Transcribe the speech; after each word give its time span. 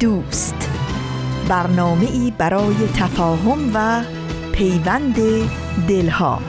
دوست. 0.00 0.70
برنامه 1.48 2.10
ای 2.12 2.32
برای 2.38 2.74
تفاهم 2.94 3.70
و 3.74 4.02
پیوند 4.52 5.16
دلها. 5.88 6.40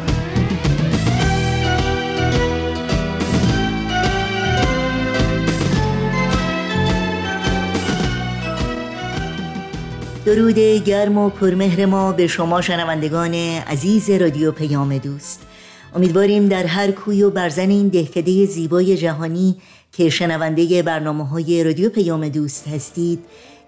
درود 10.25 10.59
گرم 10.59 11.17
و 11.17 11.29
پرمهر 11.29 11.85
ما 11.85 12.11
به 12.11 12.27
شما 12.27 12.61
شنوندگان 12.61 13.33
عزیز 13.33 14.09
رادیو 14.09 14.51
پیام 14.51 14.97
دوست. 14.97 15.47
امیدواریم 15.95 16.47
در 16.47 16.65
هر 16.65 16.91
کوی 16.91 17.23
و 17.23 17.29
برزن 17.29 17.69
این 17.69 17.87
دهکده 17.87 18.45
زیبای 18.45 18.97
جهانی 18.97 19.55
که 19.91 20.09
شنونده 20.09 20.83
برنامه 20.83 21.27
های 21.27 21.63
رادیو 21.63 21.89
پیام 21.89 22.29
دوست 22.29 22.67
هستید. 22.67 23.19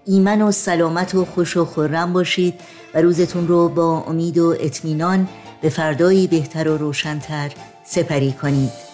ایمن 0.06 0.42
و 0.42 0.52
سلامت 0.52 1.14
و 1.14 1.24
خوش 1.24 1.56
و 1.56 1.64
خورم 1.64 2.12
باشید 2.12 2.54
و 2.94 3.00
روزتون 3.00 3.48
رو 3.48 3.68
با 3.68 4.04
امید 4.06 4.38
و 4.38 4.56
اطمینان 4.60 5.28
به 5.62 5.68
فردایی 5.68 6.26
بهتر 6.26 6.68
و 6.68 6.76
روشنتر 6.76 7.52
سپری 7.84 8.32
کنید. 8.32 8.89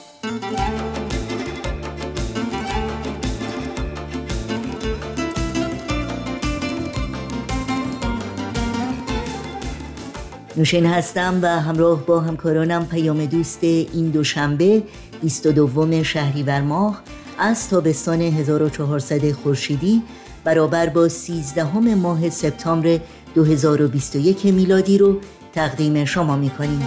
نوشین 10.57 10.87
هستم 10.87 11.39
و 11.43 11.47
همراه 11.47 12.07
با 12.07 12.21
همکارانم 12.21 12.87
پیام 12.87 13.27
دوست 13.27 13.65
این 13.65 14.11
دوشنبه 14.11 14.83
22 15.23 16.05
شهریور 16.05 16.61
ماه 16.61 17.03
از 17.39 17.69
تابستان 17.69 18.21
1400 18.21 19.33
خورشیدی 19.33 20.03
برابر 20.45 20.89
با 20.89 21.09
13 21.09 21.79
ماه 21.95 22.31
سپتامبر 22.31 22.98
2021 23.35 24.47
میلادی 24.47 24.98
رو 24.98 25.21
تقدیم 25.53 26.05
شما 26.05 26.37
می 26.37 26.51
کنیم. 26.51 26.87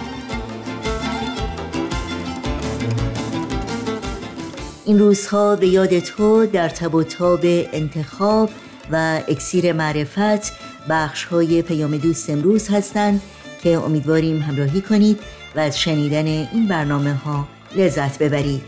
این 4.84 4.98
روزها 4.98 5.56
به 5.56 5.68
یاد 5.68 5.98
تو 5.98 6.46
در 6.46 6.68
تب 6.68 6.94
و 6.94 7.02
تاب 7.02 7.40
انتخاب 7.42 8.50
و 8.92 9.20
اکسیر 9.28 9.72
معرفت 9.72 10.52
بخش 10.88 11.24
های 11.24 11.62
پیام 11.62 11.96
دوست 11.96 12.30
امروز 12.30 12.68
هستند 12.68 13.20
که 13.62 13.78
امیدواریم 13.78 14.42
همراهی 14.42 14.80
کنید 14.80 15.20
و 15.56 15.60
از 15.60 15.80
شنیدن 15.80 16.26
این 16.26 16.66
برنامه 16.68 17.14
ها 17.14 17.48
لذت 17.76 18.18
ببرید. 18.18 18.62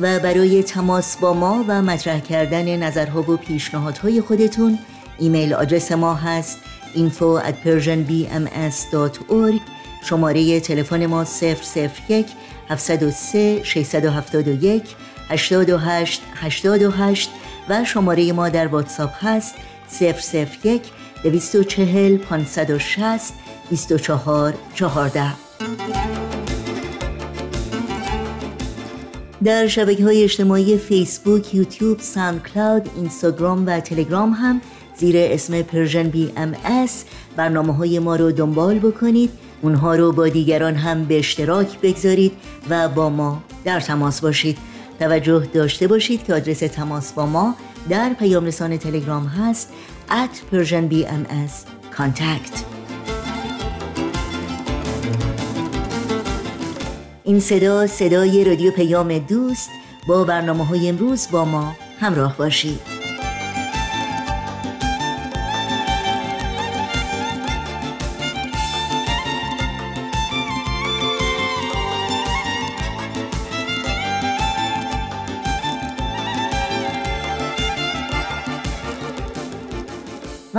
و 0.00 0.18
برای 0.18 0.62
تماس 0.62 1.16
با 1.16 1.32
ما 1.32 1.64
و 1.68 1.82
مطرح 1.82 2.20
کردن 2.20 2.76
نظرها 2.76 3.32
و 3.32 3.36
پیشنهادهای 3.36 4.20
خودتون 4.20 4.78
ایمیل 5.18 5.54
آدرس 5.54 5.92
ما 5.92 6.14
هست 6.14 6.58
info 6.94 7.40
at 7.44 7.54
persianbms.org 7.64 9.60
شماره 10.02 10.60
تلفن 10.60 11.06
ما 11.06 11.24
001 11.24 12.26
703 12.68 13.60
671 13.64 14.82
828 15.28 16.22
828 16.34 17.30
و 17.70 17.84
شماره 17.84 18.32
ما 18.32 18.48
در 18.48 18.66
واتساپ 18.66 19.10
هست 19.20 19.54
001 20.00 20.82
240 21.22 22.16
560 22.16 23.32
24 23.70 24.54
14 24.74 25.32
در 29.44 29.66
شبکه 29.66 30.04
های 30.04 30.24
اجتماعی 30.24 30.78
فیسبوک، 30.78 31.54
یوتیوب، 31.54 31.98
SoundCloud، 32.00 32.90
اینستاگرام 32.96 33.66
و 33.66 33.80
تلگرام 33.80 34.30
هم 34.30 34.60
زیر 34.96 35.14
اسم 35.18 35.62
PersianBMS 35.62 37.04
برنامه 37.36 37.74
های 37.74 37.98
ما 37.98 38.16
رو 38.16 38.32
دنبال 38.32 38.78
بکنید. 38.78 39.30
اونها 39.62 39.94
رو 39.94 40.12
با 40.12 40.28
دیگران 40.28 40.74
هم 40.74 41.04
به 41.04 41.18
اشتراک 41.18 41.80
بگذارید 41.80 42.32
و 42.70 42.88
با 42.88 43.10
ما 43.10 43.42
در 43.64 43.80
تماس 43.80 44.20
باشید. 44.20 44.58
توجه 45.00 45.46
داشته 45.54 45.86
باشید 45.86 46.24
که 46.24 46.34
آدرس 46.34 46.58
تماس 46.58 47.12
با 47.12 47.26
ما 47.26 47.54
در 47.88 48.12
پیام 48.12 48.44
رسان 48.44 48.76
تلگرام 48.76 49.26
هست 49.26 49.72
at 50.10 50.54
Persian 50.54 50.92
BMS 50.92 51.52
contact. 51.98 52.64
این 57.24 57.40
صدا 57.40 57.86
صدای 57.86 58.44
رادیو 58.44 58.70
پیام 58.72 59.18
دوست 59.18 59.70
با 60.08 60.24
برنامه 60.24 60.66
های 60.66 60.88
امروز 60.88 61.28
با 61.32 61.44
ما 61.44 61.76
همراه 62.00 62.36
باشید. 62.36 62.99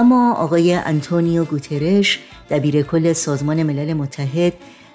و 0.02 0.04
ما 0.04 0.34
آقای 0.34 0.74
انتونیو 0.74 1.46
گوترش 1.46 2.20
دبیر 2.50 2.82
کل 2.82 3.14
سازمان 3.14 3.64
ملل 3.64 3.94
متحد 3.94 4.54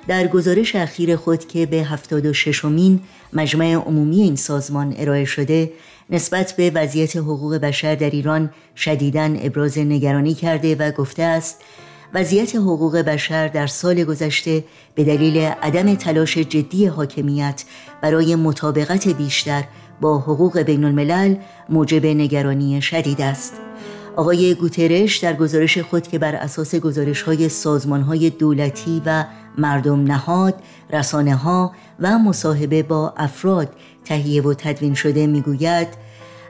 در 0.09 0.27
گزارش 0.27 0.77
اخیر 0.77 1.17
خود 1.17 1.49
که 1.49 1.67
به 1.67 1.77
76 1.77 2.65
مین 2.65 3.00
مجمع 3.33 3.75
عمومی 3.75 4.21
این 4.21 4.37
سازمان 4.37 4.95
ارائه 4.99 5.25
شده 5.25 5.72
نسبت 6.11 6.53
به 6.53 6.71
وضعیت 6.75 7.16
حقوق 7.16 7.55
بشر 7.55 7.95
در 7.95 8.11
ایران 8.11 8.50
شدیداً 8.77 9.22
ابراز 9.22 9.78
نگرانی 9.78 10.34
کرده 10.34 10.75
و 10.75 10.91
گفته 10.91 11.22
است 11.22 11.61
وضعیت 12.15 12.56
حقوق 12.56 12.97
بشر 12.97 13.49
در 13.49 13.66
سال 13.66 14.05
گذشته 14.05 14.65
به 14.95 15.05
دلیل 15.05 15.37
عدم 15.39 15.95
تلاش 15.95 16.39
جدی 16.39 16.87
حاکمیت 16.87 17.65
برای 18.03 18.34
مطابقت 18.34 19.09
بیشتر 19.09 19.65
با 20.00 20.19
حقوق 20.19 20.59
بین 20.59 20.84
الملل 20.84 21.37
موجب 21.69 22.06
نگرانی 22.06 22.83
شدید 22.83 23.21
است. 23.21 23.66
آقای 24.16 24.54
گوترش 24.54 25.19
در 25.19 25.34
گزارش 25.34 25.78
خود 25.78 26.09
که 26.09 26.19
بر 26.19 26.34
اساس 26.34 26.75
گزارش 26.75 27.22
های 27.22 27.49
سازمان 27.49 28.03
های 28.03 28.31
دولتی 28.31 29.03
و 29.06 29.25
مردم 29.59 30.03
نهاد، 30.03 30.54
رسانه 30.93 31.37
ها 31.37 31.72
و 32.00 32.19
مصاحبه 32.19 32.82
با 32.82 33.15
افراد 33.16 33.69
تهیه 34.04 34.43
و 34.43 34.54
تدوین 34.54 34.94
شده 34.94 35.27
می‌گوید 35.27 35.88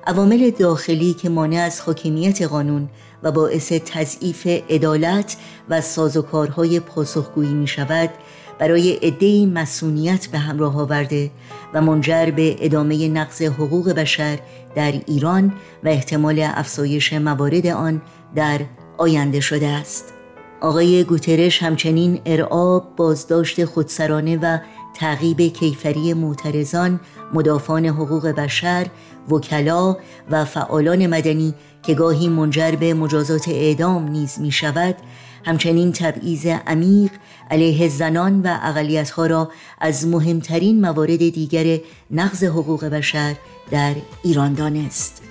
عوامل 0.07 0.51
داخلی 0.51 1.15
که 1.15 1.29
مانع 1.29 1.57
از 1.57 1.81
حاکمیت 1.81 2.43
قانون 2.43 2.89
و 3.23 3.33
باعث 3.33 3.73
تضعیف 3.73 4.47
عدالت 4.47 5.37
و 5.69 5.81
سازوکارهای 5.81 6.81
پاسخگویی 6.81 7.55
می 7.55 7.67
شود 7.67 8.11
برای 8.59 8.93
عدهای 8.93 9.47
مسئولیت 9.47 10.27
به 10.27 10.39
همراه 10.39 10.81
آورده 10.81 11.31
و 11.75 11.81
منجر 11.81 12.31
به 12.31 12.57
ادامه 12.61 13.09
نقض 13.09 13.43
حقوق 13.43 13.91
بشر 13.93 14.39
در 14.75 14.93
ایران 15.07 15.53
و 15.85 15.89
احتمال 15.89 16.41
افزایش 16.43 17.13
موارد 17.13 17.67
آن 17.67 18.03
در 18.35 18.61
آینده 18.99 19.41
شده 19.41 19.67
است. 19.67 20.13
آقای 20.61 21.05
گوترش 21.05 21.63
همچنین 21.63 22.21
ارعاب 22.27 22.97
بازداشت 22.97 23.65
خودسرانه 23.65 24.39
و 24.43 24.59
تعقیب 24.99 25.41
کیفری 25.41 26.15
معترضان 26.15 27.01
مدافعان 27.35 27.87
حقوق 27.87 28.27
بشر 28.27 28.87
وکلا 29.31 29.97
و 30.31 30.45
فعالان 30.45 31.07
مدنی 31.07 31.55
که 31.83 31.95
گاهی 31.95 32.29
منجر 32.29 32.71
به 32.71 32.95
مجازات 32.95 33.49
اعدام 33.49 34.09
نیز 34.09 34.41
می 34.41 34.53
شود 34.53 34.97
همچنین 35.45 35.93
تبعیض 35.93 36.47
عمیق 36.47 37.11
علیه 37.51 37.89
زنان 37.89 38.43
و 38.43 38.59
اقلیتها 38.63 39.27
را 39.27 39.51
از 39.81 40.07
مهمترین 40.07 40.81
موارد 40.81 41.19
دیگر 41.19 41.81
نقض 42.11 42.45
حقوق 42.45 42.85
بشر 42.85 43.35
در 43.71 43.95
ایران 44.23 44.53
دانست. 44.53 45.23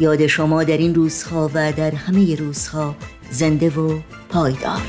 یاد 0.00 0.26
شما 0.26 0.64
در 0.64 0.76
این 0.76 0.94
روزها 0.94 1.50
و 1.54 1.72
در 1.72 1.90
همه 1.90 2.34
روزها 2.34 2.94
زنده 3.30 3.70
و 3.70 3.98
پایدار. 4.30 4.82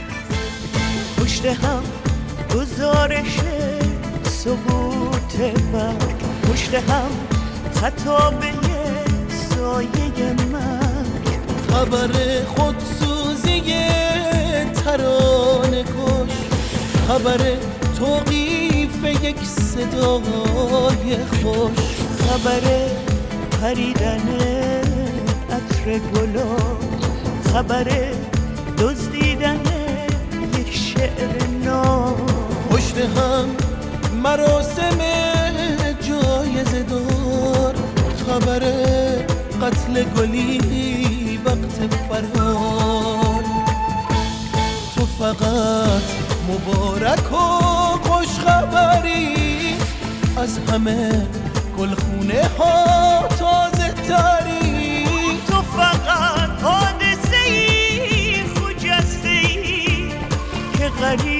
پشت 1.17 1.45
هم 1.45 1.83
گزارش 2.55 3.39
سقوط 4.43 5.37
بر 5.73 5.93
پشت 6.43 6.73
هم 6.73 7.11
خطابه 7.73 8.51
سایه 9.29 10.33
من. 10.51 11.05
خبر 11.71 12.09
خودسوزی 12.45 13.61
ترانه 14.73 15.83
کش. 15.83 16.33
خبر 17.07 17.39
توقیف 17.99 19.23
یک 19.23 19.37
صدای 19.43 21.17
خوش. 21.41 21.77
خبر 22.27 22.61
پریدن 23.61 24.27
عطر 25.51 25.99
گلا 25.99 26.55
خبر 27.53 27.87
دزدیدن 28.77 29.61
یک 30.57 30.73
شعر 30.75 31.47
نام. 31.65 32.15
پشت 32.69 32.97
هم 32.97 33.70
مراسم 34.23 34.97
جایزه 36.01 36.83
دار 36.83 37.75
خبر 38.27 38.59
قتل 39.61 40.03
گلی 40.03 41.39
وقت 41.45 41.93
فرار 42.09 43.43
تو 44.95 45.05
فقط 45.05 46.01
مبارک 46.49 47.31
و 47.31 47.35
خوش 48.01 48.27
خبری 48.27 49.75
از 50.37 50.57
همه 50.57 51.27
گلخونه 51.79 52.49
ها 52.57 53.27
تازه 53.39 53.93
تری. 53.93 55.05
تو 55.47 55.61
فقط 55.61 56.61
حادثه 56.61 57.37
ای 57.45 58.43
خجسته 58.43 59.29
ای 59.29 60.09
که 60.77 60.89
غریبانه 60.89 61.30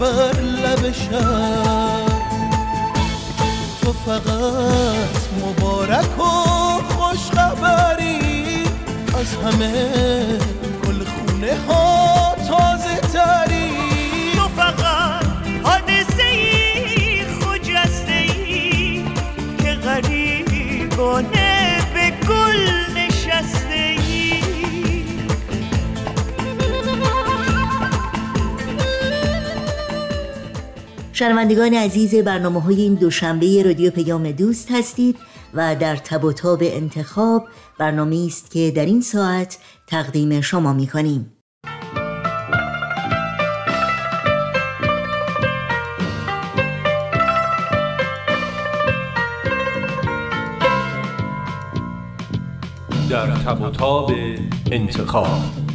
بر 0.00 0.40
لب 0.40 0.92
شب 0.92 2.08
تو 3.82 3.92
فقط 3.92 5.18
مبارک 5.46 6.18
و 6.18 6.22
خوش 6.82 7.30
خبری 7.30 8.62
از 9.18 9.34
همه 9.34 10.38
گلخونه 10.86 11.56
ها. 11.68 11.97
شنوندگان 31.18 31.74
عزیز 31.74 32.14
برنامه 32.14 32.62
های 32.62 32.80
این 32.82 32.94
دوشنبه 32.94 33.62
رادیو 33.62 33.90
پیام 33.90 34.30
دوست 34.30 34.70
هستید 34.70 35.16
و 35.54 35.76
در 35.76 35.96
تب 35.96 36.24
و 36.24 36.32
تاب 36.32 36.58
انتخاب 36.62 37.48
برنامه 37.78 38.24
است 38.26 38.50
که 38.50 38.70
در 38.70 38.86
این 38.86 39.00
ساعت 39.00 39.58
تقدیم 39.86 40.40
شما 40.40 40.72
می 40.72 40.86
کنیم. 40.86 41.32
در 53.10 53.26
تب 53.26 53.60
و 53.62 53.70
تاب 53.70 54.12
انتخاب 54.72 55.67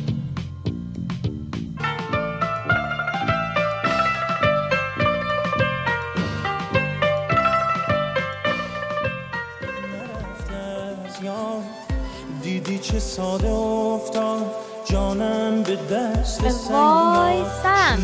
وای 16.43 17.43
سم 17.63 17.99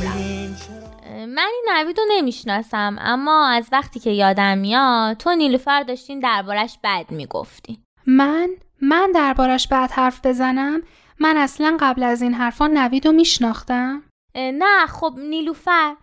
من 1.27 1.47
این 1.51 1.65
نوید 1.69 1.97
رو 1.97 2.03
نمی‌شناسم 2.09 2.95
اما 2.99 3.47
از 3.47 3.69
وقتی 3.71 3.99
که 3.99 4.09
یادم 4.09 4.57
میاد 4.57 5.17
تو 5.17 5.35
نیلوفر 5.35 5.83
داشتین 5.83 6.19
دربارش 6.19 6.77
بد 6.83 7.05
می‌گفتی. 7.09 7.79
من؟ 8.07 8.49
من 8.81 9.11
دربارش 9.11 9.67
بعد 9.67 9.91
حرف 9.91 10.25
بزنم؟ 10.25 10.81
من 11.19 11.37
اصلا 11.37 11.77
قبل 11.79 12.03
از 12.03 12.21
این 12.21 12.33
حرفا 12.33 12.67
نوید 12.67 13.07
رو 13.07 13.11
میشناختم 13.11 14.03
نه 14.35 14.85
خب 14.85 15.13
نیلوفر. 15.17 15.95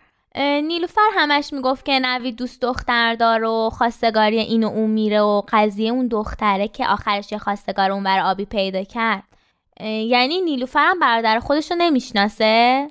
نیلوفر 0.62 1.08
همش 1.14 1.52
می‌گفت 1.52 1.84
که 1.84 1.98
نوید 1.98 2.36
دوست 2.36 2.62
دختر 2.62 3.14
داره 3.14 3.48
و 3.48 3.70
خواستگاری 3.70 4.38
این 4.38 4.64
و 4.64 4.68
اون 4.68 4.90
میره 4.90 5.20
و 5.20 5.42
قضیه 5.48 5.92
اون 5.92 6.08
دختره 6.08 6.68
که 6.68 6.86
آخرش 6.86 7.32
یه 7.32 7.38
خواستگار 7.38 7.90
اون 7.90 8.02
بر 8.02 8.20
آبی 8.20 8.44
پیدا 8.44 8.84
کرد. 8.84 9.35
یعنی 9.80 10.40
نیلوفر 10.40 10.86
هم 10.90 10.98
برادر 10.98 11.40
خودش 11.40 11.70
رو 11.70 11.76
نمی‌شناسه؟ 11.76 12.88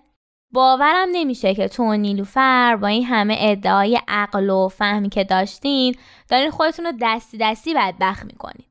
باورم 0.53 1.07
نمیشه 1.11 1.55
که 1.55 1.67
تو 1.67 1.83
و 1.83 1.93
نیلوفر 1.93 2.75
با 2.75 2.87
این 2.87 3.05
همه 3.05 3.37
ادعای 3.39 4.01
عقل 4.07 4.49
و 4.49 4.67
فهمی 4.67 5.09
که 5.09 5.23
داشتین 5.23 5.95
دارین 6.29 6.51
خودتون 6.51 6.85
رو 6.85 6.91
دستی 7.01 7.37
دستی 7.37 7.73
بدبخت 7.73 8.25
می‌کنین. 8.25 8.65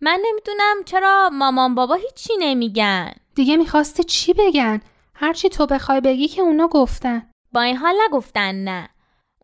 من 0.00 0.20
نمی‌دونم 0.30 0.84
چرا 0.84 1.30
مامان 1.32 1.74
بابا 1.74 1.94
هیچی 1.94 2.32
نمیگن. 2.38 3.12
دیگه 3.34 3.56
می‌خواسته 3.56 4.02
چی 4.02 4.32
بگن؟ 4.32 4.80
هرچی 5.14 5.48
تو 5.48 5.66
بخوای 5.66 6.00
بگی 6.00 6.28
که 6.28 6.42
اونا 6.42 6.68
گفتن. 6.68 7.30
با 7.52 7.60
این 7.60 7.76
حال 7.76 7.94
نگفتن 8.08 8.54
نه. 8.54 8.88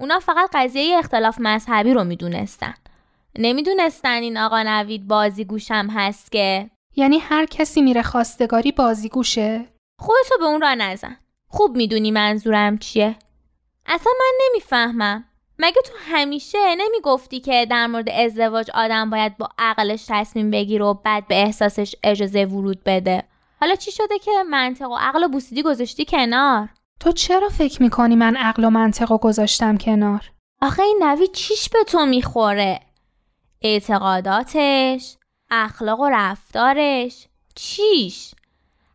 اونا 0.00 0.18
فقط 0.18 0.50
قضیه 0.52 0.98
اختلاف 0.98 1.36
مذهبی 1.40 1.94
رو 1.94 2.04
می‌دونستن. 2.04 2.74
نمی‌دونستن 3.38 4.22
این 4.22 4.38
آقا 4.38 4.62
نوید 4.62 5.08
بازی 5.08 5.44
گوشم 5.44 5.88
هست 5.90 6.32
که 6.32 6.70
یعنی 6.96 7.18
هر 7.18 7.46
کسی 7.46 7.82
میره 7.82 8.02
خواستگاری 8.02 8.72
بازیگوشه. 8.72 9.68
خودتو 9.98 10.38
به 10.38 10.44
اون 10.44 10.60
را 10.60 10.74
نزن. 10.74 11.16
خوب 11.48 11.76
می‌دونی 11.76 12.10
منظورم 12.10 12.78
چیه. 12.78 13.16
اصلا 13.86 14.12
من 14.20 14.32
نمی‌فهمم. 14.48 15.24
مگه 15.58 15.82
تو 15.84 15.92
همیشه 15.98 16.74
نمی‌گفتی 16.74 17.40
که 17.40 17.66
در 17.70 17.86
مورد 17.86 18.08
ازدواج 18.08 18.70
آدم 18.74 19.10
باید 19.10 19.36
با 19.36 19.48
عقلش 19.58 20.04
تصمیم 20.08 20.50
بگیره 20.50 20.84
و 20.84 20.94
بعد 20.94 21.28
به 21.28 21.42
احساسش 21.42 21.94
اجازه 22.02 22.44
ورود 22.44 22.84
بده؟ 22.84 23.22
حالا 23.60 23.74
چی 23.74 23.92
شده 23.92 24.18
که 24.18 24.30
منطق 24.50 24.90
و 24.90 24.96
عقل 25.00 25.24
و 25.24 25.28
بوسیدی 25.28 25.62
گذاشتی 25.62 26.04
کنار؟ 26.04 26.68
تو 27.00 27.12
چرا 27.12 27.48
فکر 27.48 27.82
می‌کنی 27.82 28.16
من 28.16 28.36
عقل 28.36 28.64
و 28.64 28.70
منطق 28.70 29.10
رو 29.12 29.18
گذاشتم 29.18 29.76
کنار؟ 29.76 30.30
آخه 30.62 30.82
این 30.82 30.98
نوید 31.02 31.32
چیش 31.32 31.68
به 31.68 31.84
تو 31.84 32.06
می‌خوره؟ 32.06 32.80
اعتقاداتش؟ 33.62 35.16
اخلاق 35.54 36.00
و 36.00 36.08
رفتارش. 36.12 37.26
چیش؟ 37.54 38.34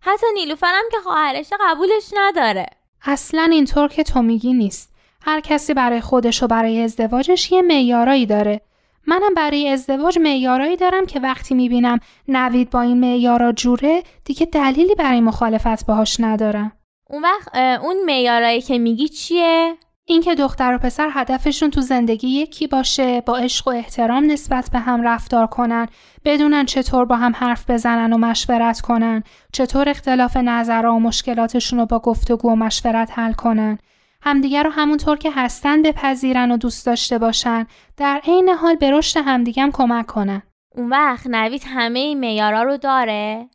حتی 0.02 0.26
نیلوفرم 0.34 0.84
که 0.92 0.98
خواهرش 1.04 1.50
قبولش 1.60 2.12
نداره. 2.14 2.66
اصلا 3.02 3.50
اینطور 3.52 3.88
که 3.88 4.04
تو 4.04 4.22
میگی 4.22 4.54
نیست. 4.54 4.94
هر 5.22 5.40
کسی 5.40 5.74
برای 5.74 6.02
خودش 6.02 6.44
و 6.44 6.48
برای 6.48 6.82
ازدواجش 6.82 7.52
یه 7.52 7.62
معیارایی 7.62 8.26
داره. 8.26 8.62
منم 9.08 9.34
برای 9.34 9.70
ازدواج 9.70 10.20
معیارایی 10.20 10.76
دارم 10.76 11.06
که 11.06 11.20
وقتی 11.20 11.56
می‌بینم 11.56 12.00
نوید 12.28 12.70
با 12.70 12.82
این 12.82 13.00
معیارا 13.00 13.52
جوره 13.52 14.04
دیگه 14.26 14.46
دلیلی 14.46 14.96
برای 14.96 15.22
مخالفت 15.22 15.86
باهاش 15.86 16.20
ندارم. 16.20 16.72
اون 17.10 17.22
وقت 17.22 17.56
اون 17.56 18.06
معیارایی 18.06 18.62
که 18.62 18.78
میگی 18.78 19.08
چیه؟ 19.08 19.78
اینکه 20.10 20.36
دختر 20.36 20.76
و 20.76 20.78
پسر 20.78 21.10
هدفشون 21.14 21.72
تو 21.72 21.82
زندگی 21.82 22.28
یکی 22.28 22.68
باشه 22.68 23.22
با 23.22 23.38
عشق 23.38 23.68
و 23.68 23.72
احترام 23.72 24.32
نسبت 24.32 24.70
به 24.72 24.80
هم 24.80 25.02
رفتار 25.02 25.48
کنن 25.48 25.88
بدونن 26.26 26.66
چطور 26.66 27.06
با 27.06 27.16
هم 27.16 27.34
حرف 27.36 27.70
بزنن 27.70 28.14
و 28.14 28.18
مشورت 28.18 28.82
کنن 28.82 29.24
چطور 29.54 29.90
اختلاف 29.90 30.38
نظرها 30.38 30.96
و 30.96 31.00
مشکلاتشون 31.00 31.80
رو 31.80 31.86
با 31.86 32.00
گفتگو 32.00 32.52
و 32.52 32.56
مشورت 32.56 33.12
حل 33.20 33.34
کنن. 33.34 33.78
همدیگر 34.22 34.64
رو 34.64 34.70
همونطور 34.70 35.18
که 35.18 35.32
هستن 35.32 35.82
بپذیرن 35.82 36.52
و 36.52 36.58
دوست 36.58 36.86
داشته 36.86 37.18
باشن. 37.18 37.68
در 37.98 38.22
عین 38.24 38.50
حال 38.50 38.76
به 38.76 38.92
رشد 38.92 39.20
همدیگم 39.26 39.70
کمک 39.74 40.06
کنن. 40.06 40.42
اون 40.76 40.90
وقت 40.90 41.28
نوید 41.28 41.64
همه 41.66 42.00
این 42.00 42.20
میارا 42.20 42.64
رو 42.64 42.78
داره؟ 42.78 43.50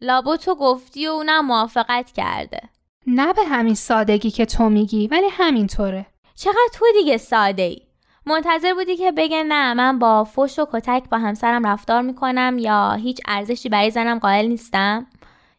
لابو 0.00 0.36
تو 0.36 0.54
گفتی 0.54 1.06
و 1.06 1.10
اونم 1.10 1.46
موافقت 1.46 2.10
کرده. 2.10 2.60
نه 3.06 3.32
به 3.32 3.42
همین 3.44 3.74
سادگی 3.74 4.30
که 4.30 4.46
تو 4.46 4.68
میگی 4.68 5.08
ولی 5.08 5.26
همینطوره. 5.30 6.06
چقدر 6.34 6.68
تو 6.74 6.86
دیگه 6.98 7.16
ساده 7.16 7.62
ای 7.62 7.80
منتظر 8.26 8.74
بودی 8.74 8.96
که 8.96 9.12
بگه 9.12 9.42
نه 9.42 9.74
من 9.74 9.98
با 9.98 10.24
فش 10.24 10.58
و 10.58 10.66
کتک 10.72 11.08
با 11.10 11.18
همسرم 11.18 11.66
رفتار 11.66 12.02
می‌کنم 12.02 12.56
یا 12.58 12.92
هیچ 12.92 13.20
ارزشی 13.28 13.68
برای 13.68 13.90
زنم 13.90 14.18
قائل 14.18 14.46
نیستم؟ 14.46 15.06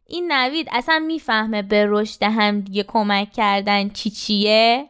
این 0.08 0.32
نوید 0.32 0.68
اصلا 0.72 1.00
می‌فهمه 1.00 1.62
به 1.62 1.86
رشد 1.90 2.24
هم 2.24 2.60
دیگه 2.62 2.84
کمک 2.84 3.32
کردن 3.32 3.90
چی 3.90 4.10
چیه؟ 4.10 4.88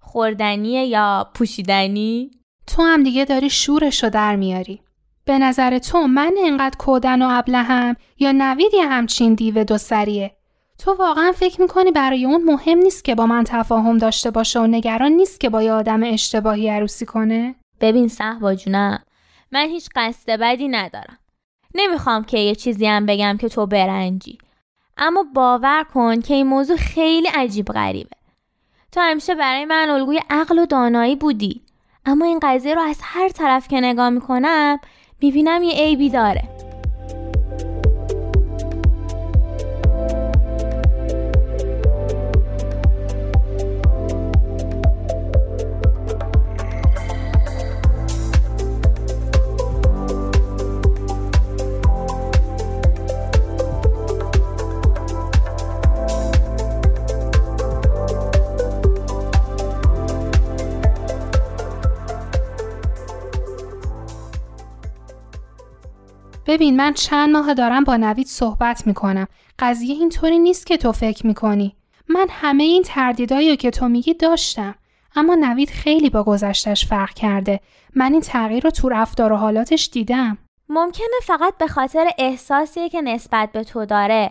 خوردنیه 0.00 0.84
یا 0.84 1.30
پوشیدنی؟ 1.34 2.30
تو 2.66 2.82
هم 2.82 3.02
دیگه 3.02 3.24
داری 3.24 3.50
شورشو 3.50 4.08
در 4.08 4.36
میاری. 4.36 4.80
به 5.24 5.38
نظر 5.38 5.78
تو 5.78 6.06
من 6.06 6.34
انقدر 6.44 6.76
کودن 6.76 7.22
و 7.22 7.28
ابلهم 7.30 7.96
یا 8.18 8.32
نوید 8.32 8.74
یه 8.74 8.86
همچین 8.86 9.34
دیو 9.34 9.64
دو 9.64 9.78
سریه؟ 9.78 10.39
تو 10.80 10.94
واقعا 10.94 11.32
فکر 11.32 11.60
می‌کنی 11.60 11.90
برای 11.90 12.24
اون 12.24 12.44
مهم 12.44 12.78
نیست 12.78 13.04
که 13.04 13.14
با 13.14 13.26
من 13.26 13.44
تفاهم 13.44 13.98
داشته 13.98 14.30
باشه 14.30 14.60
و 14.60 14.66
نگران 14.66 15.12
نیست 15.12 15.40
که 15.40 15.48
با 15.48 15.62
یه 15.62 15.72
آدم 15.72 16.02
اشتباهی 16.02 16.68
عروسی 16.68 17.06
کنه؟ 17.06 17.54
ببین 17.80 18.08
صحبا 18.08 18.54
جونم 18.54 19.02
من 19.52 19.66
هیچ 19.68 19.88
قصد 19.96 20.30
بدی 20.30 20.68
ندارم. 20.68 21.18
نمی‌خوام 21.74 22.24
که 22.24 22.38
یه 22.38 22.54
چیزی 22.54 22.86
هم 22.86 23.06
بگم 23.06 23.36
که 23.40 23.48
تو 23.48 23.66
برنجی. 23.66 24.38
اما 24.96 25.24
باور 25.34 25.84
کن 25.94 26.20
که 26.20 26.34
این 26.34 26.46
موضوع 26.46 26.76
خیلی 26.76 27.28
عجیب 27.34 27.66
غریبه. 27.66 28.16
تو 28.92 29.00
همیشه 29.00 29.34
برای 29.34 29.64
من 29.64 29.90
الگوی 29.90 30.20
عقل 30.30 30.58
و 30.58 30.66
دانایی 30.66 31.16
بودی. 31.16 31.62
اما 32.06 32.24
این 32.24 32.40
قضیه 32.42 32.74
رو 32.74 32.82
از 32.82 32.98
هر 33.02 33.28
طرف 33.28 33.68
که 33.68 33.80
نگاه 33.80 34.10
می‌کنم 34.10 34.78
می‌بینم 35.22 35.62
یه 35.62 35.74
عیبی 35.74 36.10
داره. 36.10 36.59
ببین 66.60 66.76
من 66.76 66.92
چند 66.92 67.30
ماه 67.30 67.54
دارم 67.54 67.84
با 67.84 67.96
نوید 67.96 68.26
صحبت 68.26 68.86
می‌کنم. 68.86 69.26
قضیه 69.58 69.94
اینطوری 69.94 70.38
نیست 70.38 70.66
که 70.66 70.76
تو 70.76 70.92
فکر 70.92 71.26
می‌کنی. 71.26 71.76
من 72.08 72.26
همه 72.30 72.64
این 72.64 72.82
تردیدایی 72.82 73.56
که 73.56 73.70
تو 73.70 73.88
میگی 73.88 74.14
داشتم. 74.14 74.74
اما 75.16 75.34
نوید 75.34 75.70
خیلی 75.70 76.10
با 76.10 76.22
گذشتش 76.22 76.86
فرق 76.86 77.10
کرده. 77.10 77.60
من 77.94 78.12
این 78.12 78.20
تغییر 78.20 78.64
رو 78.64 78.70
تو 78.70 78.88
رفتار 78.88 79.32
و 79.32 79.36
حالاتش 79.36 79.90
دیدم. 79.92 80.38
ممکنه 80.68 81.06
فقط 81.22 81.56
به 81.58 81.66
خاطر 81.66 82.10
احساسیه 82.18 82.88
که 82.88 83.00
نسبت 83.00 83.52
به 83.52 83.64
تو 83.64 83.84
داره. 83.84 84.30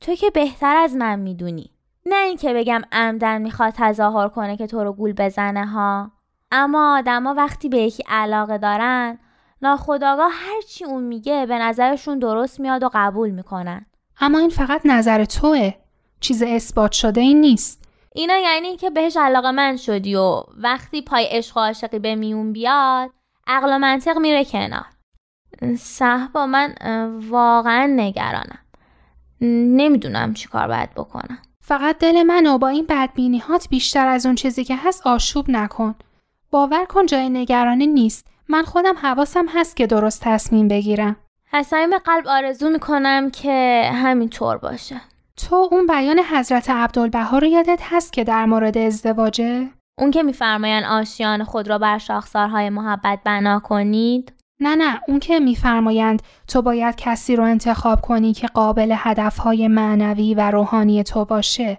تو 0.00 0.14
که 0.14 0.30
بهتر 0.30 0.76
از 0.76 0.96
من 0.96 1.18
می‌دونی. 1.18 1.70
نه 2.06 2.16
اینکه 2.16 2.54
بگم 2.54 2.82
عمدن 2.92 3.42
می‌خواد 3.42 3.74
تظاهر 3.76 4.28
کنه 4.28 4.56
که 4.56 4.66
تو 4.66 4.84
رو 4.84 4.92
گول 4.92 5.12
بزنه 5.12 5.66
ها. 5.66 6.10
اما 6.52 6.98
آدما 6.98 7.34
وقتی 7.34 7.68
به 7.68 7.78
یکی 7.78 8.04
علاقه 8.08 8.58
دارن 8.58 9.18
ناخداگاه 9.62 10.30
هرچی 10.32 10.84
اون 10.84 11.02
میگه 11.02 11.46
به 11.46 11.58
نظرشون 11.58 12.18
درست 12.18 12.60
میاد 12.60 12.82
و 12.82 12.90
قبول 12.92 13.30
می‌کنن. 13.30 13.86
اما 14.20 14.38
این 14.38 14.50
فقط 14.50 14.80
نظر 14.84 15.24
توه. 15.24 15.72
چیز 16.20 16.42
اثبات 16.42 16.92
شده 16.92 17.20
این 17.20 17.40
نیست. 17.40 17.84
اینا 18.14 18.38
یعنی 18.38 18.76
که 18.76 18.90
بهش 18.90 19.16
علاقه 19.16 19.50
من 19.50 19.76
شدی 19.76 20.14
و 20.14 20.42
وقتی 20.56 21.02
پای 21.02 21.24
عشق 21.24 21.56
و 21.56 21.60
عاشقی 21.60 21.98
به 21.98 22.14
میون 22.14 22.52
بیاد 22.52 23.10
عقل 23.46 23.76
و 23.76 23.78
منطق 23.78 24.18
میره 24.18 24.44
کنار. 24.44 24.86
صحبا 25.78 26.46
من 26.46 26.74
واقعا 27.28 27.86
نگرانم. 27.96 28.58
نمی‌دونم 29.40 30.34
چی 30.34 30.48
کار 30.48 30.68
باید 30.68 30.94
بکنم. 30.94 31.38
فقط 31.60 31.98
دل 31.98 32.22
منو 32.22 32.58
با 32.58 32.68
این 32.68 32.86
بدبینیهات 32.88 33.68
بیشتر 33.68 34.06
از 34.06 34.26
اون 34.26 34.34
چیزی 34.34 34.64
که 34.64 34.76
هست 34.76 35.06
آشوب 35.06 35.50
نکن. 35.50 35.94
باور 36.50 36.84
کن 36.84 37.06
جای 37.06 37.28
نگرانی 37.28 37.86
نیست. 37.86 38.26
من 38.50 38.62
خودم 38.62 38.94
حواسم 39.02 39.46
هست 39.48 39.76
که 39.76 39.86
درست 39.86 40.20
تصمیم 40.24 40.68
بگیرم. 40.68 41.16
حسایم 41.52 41.98
قلب 41.98 42.28
آرزو 42.28 42.70
می‌کنم 42.70 43.30
که 43.30 43.82
همینطور 43.94 44.56
باشه. 44.56 45.00
تو 45.36 45.68
اون 45.72 45.86
بیان 45.86 46.18
حضرت 46.18 46.70
عبدالبها 46.70 47.38
رو 47.38 47.46
یادت 47.46 47.80
هست 47.82 48.12
که 48.12 48.24
در 48.24 48.46
مورد 48.46 48.78
ازدواجه؟ 48.78 49.68
اون 49.98 50.10
که 50.10 50.22
میفرمایند 50.22 50.84
آشیان 50.84 51.44
خود 51.44 51.68
را 51.68 51.78
بر 51.78 51.98
شاخسارهای 51.98 52.70
محبت 52.70 53.18
بنا 53.24 53.58
کنید؟ 53.58 54.32
نه 54.60 54.76
نه 54.76 55.00
اون 55.08 55.18
که 55.18 55.40
میفرمایند 55.40 56.22
تو 56.48 56.62
باید 56.62 56.96
کسی 56.96 57.36
رو 57.36 57.44
انتخاب 57.44 58.00
کنی 58.00 58.32
که 58.32 58.46
قابل 58.46 58.94
هدفهای 58.96 59.68
معنوی 59.68 60.34
و 60.34 60.50
روحانی 60.50 61.02
تو 61.02 61.24
باشه. 61.24 61.78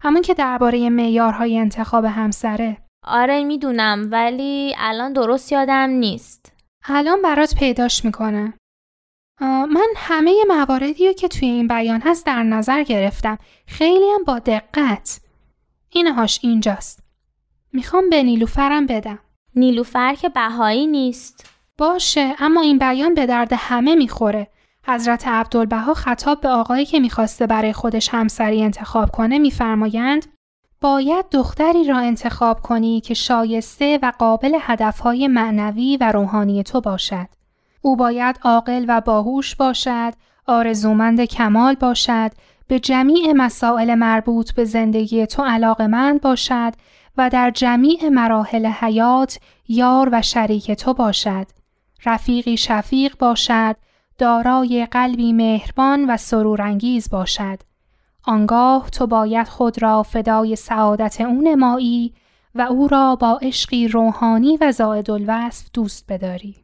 همون 0.00 0.22
که 0.22 0.34
درباره 0.34 0.90
معیارهای 0.90 1.58
انتخاب 1.58 2.04
همسره. 2.04 2.76
آره 3.06 3.44
می‌دونم 3.44 4.08
ولی 4.10 4.74
الان 4.78 5.12
درست 5.12 5.52
یادم 5.52 5.90
نیست. 5.90 6.52
الان 6.84 7.22
برات 7.22 7.54
پیداش 7.54 8.04
می‌کنم 8.04 8.54
من 9.40 9.86
همه 9.96 10.34
مواردی 10.48 11.06
رو 11.06 11.12
که 11.12 11.28
توی 11.28 11.48
این 11.48 11.68
بیان 11.68 12.00
هست 12.00 12.26
در 12.26 12.42
نظر 12.42 12.82
گرفتم. 12.82 13.38
خیلی 13.66 14.10
هم 14.14 14.24
با 14.24 14.38
دقت. 14.38 15.20
اینهاش 15.90 16.38
اینجاست. 16.42 17.02
می‌خوام 17.72 18.10
به 18.10 18.22
نیلوفرم 18.22 18.86
بدم. 18.86 19.18
نیلوفر 19.56 20.14
که 20.14 20.28
بهایی 20.28 20.86
نیست. 20.86 21.50
باشه 21.78 22.34
اما 22.38 22.60
این 22.60 22.78
بیان 22.78 23.14
به 23.14 23.26
درد 23.26 23.52
همه 23.52 23.94
می‌خوره. 23.94 24.48
حضرت 24.86 25.28
عبدالبها 25.28 25.94
خطاب 25.94 26.40
به 26.40 26.48
آقایی 26.48 26.86
که 26.86 27.00
می‌خواسته 27.00 27.46
برای 27.46 27.72
خودش 27.72 28.08
همسری 28.08 28.62
انتخاب 28.62 29.10
کنه 29.10 29.38
میفرمایند 29.38 30.26
باید 30.84 31.24
دختری 31.30 31.84
را 31.84 31.98
انتخاب 31.98 32.60
کنی 32.60 33.00
که 33.00 33.14
شایسته 33.14 33.98
و 34.02 34.12
قابل 34.18 34.58
هدفهای 34.60 35.28
معنوی 35.28 35.96
و 36.00 36.12
روحانی 36.12 36.62
تو 36.62 36.80
باشد. 36.80 37.28
او 37.82 37.96
باید 37.96 38.38
عاقل 38.42 38.84
و 38.88 39.00
باهوش 39.00 39.56
باشد، 39.56 40.12
آرزومند 40.46 41.24
کمال 41.24 41.74
باشد، 41.74 42.30
به 42.66 42.80
جمیع 42.80 43.32
مسائل 43.32 43.94
مربوط 43.94 44.52
به 44.52 44.64
زندگی 44.64 45.26
تو 45.26 45.44
علاقمند 45.44 46.20
باشد 46.20 46.72
و 47.16 47.30
در 47.30 47.50
جمیع 47.50 48.08
مراحل 48.08 48.66
حیات 48.66 49.38
یار 49.68 50.08
و 50.12 50.22
شریک 50.22 50.70
تو 50.70 50.94
باشد. 50.94 51.46
رفیقی 52.06 52.56
شفیق 52.56 53.18
باشد، 53.18 53.76
دارای 54.18 54.88
قلبی 54.90 55.32
مهربان 55.32 56.10
و 56.10 56.16
سرورانگیز 56.16 57.10
باشد. 57.10 57.58
آنگاه 58.26 58.90
تو 58.90 59.06
باید 59.06 59.48
خود 59.48 59.82
را 59.82 60.02
فدای 60.02 60.56
سعادت 60.56 61.20
او 61.20 61.42
نمایی 61.42 62.14
و 62.54 62.62
او 62.62 62.88
را 62.88 63.16
با 63.16 63.38
عشقی 63.42 63.88
روحانی 63.88 64.58
و 64.60 64.72
زائد 64.72 65.10
الوصف 65.10 65.66
دوست 65.72 66.04
بداری. 66.08 66.56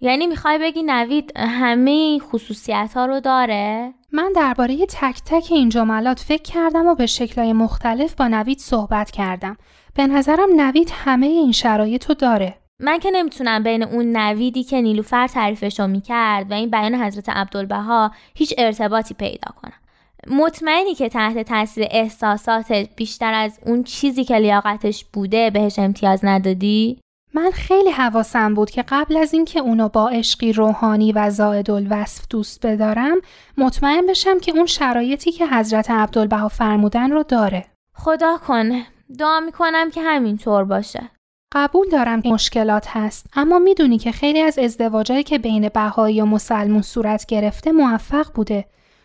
یعنی 0.00 0.26
می‌خوای 0.26 0.58
بگی 0.58 0.82
نوید 0.82 1.32
همه 1.36 1.90
این 1.90 2.20
خصوصیت 2.20 2.90
ها 2.94 3.06
رو 3.06 3.20
داره؟ 3.20 3.94
من 4.12 4.32
درباره 4.36 4.86
تک 4.86 5.20
تک 5.26 5.46
این 5.50 5.68
جملات 5.68 6.20
فکر 6.20 6.42
کردم 6.42 6.86
و 6.86 6.94
به 6.94 7.06
شکلهای 7.06 7.52
مختلف 7.52 8.14
با 8.14 8.28
نوید 8.28 8.58
صحبت 8.58 9.10
کردم. 9.10 9.56
به 9.94 10.06
نظرم 10.06 10.60
نوید 10.60 10.92
همه 10.94 11.26
این 11.26 11.52
شرایط 11.52 12.06
رو 12.06 12.14
داره. 12.14 12.54
من 12.80 12.98
که 12.98 13.10
نمی‌تونم 13.10 13.62
بین 13.62 13.82
اون 13.82 14.16
نویدی 14.16 14.64
که 14.64 14.80
نیلوفر 14.80 15.26
تعریفشو 15.26 15.86
می‌کرد 15.86 16.50
و 16.50 16.54
این 16.54 16.70
بیان 16.70 16.94
حضرت 16.94 17.28
عبدالبها 17.28 18.10
هیچ 18.34 18.54
ارتباطی 18.58 19.14
پیدا 19.14 19.50
کنم. 19.62 19.83
مطمئنی 20.30 20.94
که 20.94 21.08
تحت 21.08 21.38
تاثیر 21.38 21.86
احساساتت 21.90 22.88
بیشتر 22.96 23.34
از 23.34 23.58
اون 23.66 23.82
چیزی 23.82 24.24
که 24.24 24.34
لیاقتش 24.34 25.04
بوده 25.04 25.50
بهش 25.50 25.78
امتیاز 25.78 26.24
ندادی؟ 26.24 27.00
من 27.34 27.50
خیلی 27.50 27.90
حواسم 27.90 28.54
بود 28.54 28.70
که 28.70 28.84
قبل 28.88 29.16
از 29.16 29.34
اینکه 29.34 29.60
اونو 29.60 29.88
با 29.88 30.08
عشقی 30.08 30.52
روحانی 30.52 31.12
و 31.12 31.30
زائد 31.30 31.70
الوصف 31.70 32.24
دوست 32.30 32.66
بدارم 32.66 33.16
مطمئن 33.58 34.06
بشم 34.06 34.40
که 34.40 34.52
اون 34.52 34.66
شرایطی 34.66 35.32
که 35.32 35.46
حضرت 35.46 35.90
عبدالبها 35.90 36.48
فرمودن 36.48 37.10
رو 37.10 37.22
داره. 37.22 37.64
خدا 37.94 38.36
کنه 38.46 38.86
دعا 39.18 39.40
می‌کنم 39.40 39.90
که 39.90 40.02
همینطور 40.02 40.64
باشه 40.64 41.10
قبول 41.54 41.88
دارم 41.88 42.22
که 42.22 42.28
مشکلات 42.28 42.86
هست 42.88 43.26
اما 43.34 43.58
می‌دونی 43.58 43.98
که 43.98 44.12
خیلی 44.12 44.40
از 44.40 44.58
ازدواجایی 44.58 45.22
که 45.22 45.38
بین 45.38 45.68
بهایی 45.68 46.20
و 46.20 46.24
مسلمون 46.24 46.82
صورت 46.82 47.26
گرفته 47.26 47.72
موفق 47.72 48.32
بوده 48.34 48.64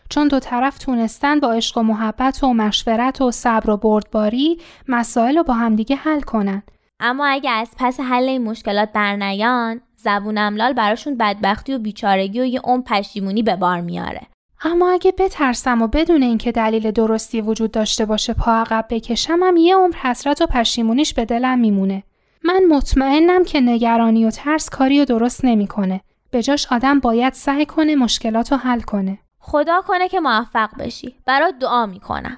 چون 0.10 0.28
دو 0.28 0.40
طرف 0.40 0.78
تونستن 0.78 1.40
با 1.40 1.52
عشق 1.52 1.78
و 1.78 1.84
محبت 1.84 2.44
و 2.44 2.54
مشورت 2.54 3.22
و 3.22 3.32
صبر 3.32 3.70
و 3.70 3.78
بردباری 3.78 4.58
مسائل 4.88 5.38
رو 5.38 5.44
با 5.44 5.54
همدیگه 5.54 5.96
حل 5.96 6.22
کنن 6.22 6.64
اما 7.00 7.28
اگه 7.28 7.52
از 7.52 7.70
پس 7.78 8.00
حل 8.00 8.30
این 8.30 8.44
مشکلات 8.44 8.90
برنیان 8.94 9.82
زبون 9.96 10.38
املال 10.38 10.74
براشون 10.74 11.18
بدبختی 11.18 11.74
و 11.74 11.80
بیچارگی 11.80 12.42
و 12.42 12.46
یه 12.46 12.60
عمر 12.60 12.84
پشیمونی 12.84 13.44
به 13.44 13.56
بار 13.56 13.82
میاره 13.82 14.22
اما 14.64 14.92
اگه 14.92 15.14
بترسم 15.18 15.82
و 15.82 15.88
بدون 15.88 16.24
اینکه 16.24 16.52
دلیل 16.52 16.92
درستی 16.92 17.42
وجود 17.42 17.72
داشته 17.72 18.06
باشه 18.06 18.34
پا 18.34 18.52
عقب 18.52 18.86
بکشم 18.90 19.40
هم 19.44 19.58
یه 19.58 19.76
عمر 19.76 19.96
حسرت 19.96 20.42
و 20.42 20.46
پشیمونیش 20.46 21.14
به 21.14 21.26
دلم 21.26 21.60
میمونه 21.60 22.04
من 22.44 22.64
مطمئنم 22.70 23.44
که 23.44 23.62
نگرانی 23.62 24.26
و 24.26 24.30
ترس 24.30 24.70
کاری 24.70 25.02
و 25.02 25.06
درست 25.06 25.46
نمی‌کنه. 25.46 26.02
به 26.32 26.44
جاش 26.44 26.68
آدم 26.72 27.00
باید 27.00 27.34
سعی 27.34 27.66
کنه 27.66 27.96
مشکلات 27.96 28.52
رو 28.52 28.58
حل 28.58 28.82
کنه. 28.82 29.18
خدا 29.40 29.82
کنه 29.82 30.08
که 30.08 30.20
موفق 30.20 30.70
بشی. 30.80 31.16
برات 31.26 31.60
دعا 31.60 31.86
می‌کنم. 31.86 32.38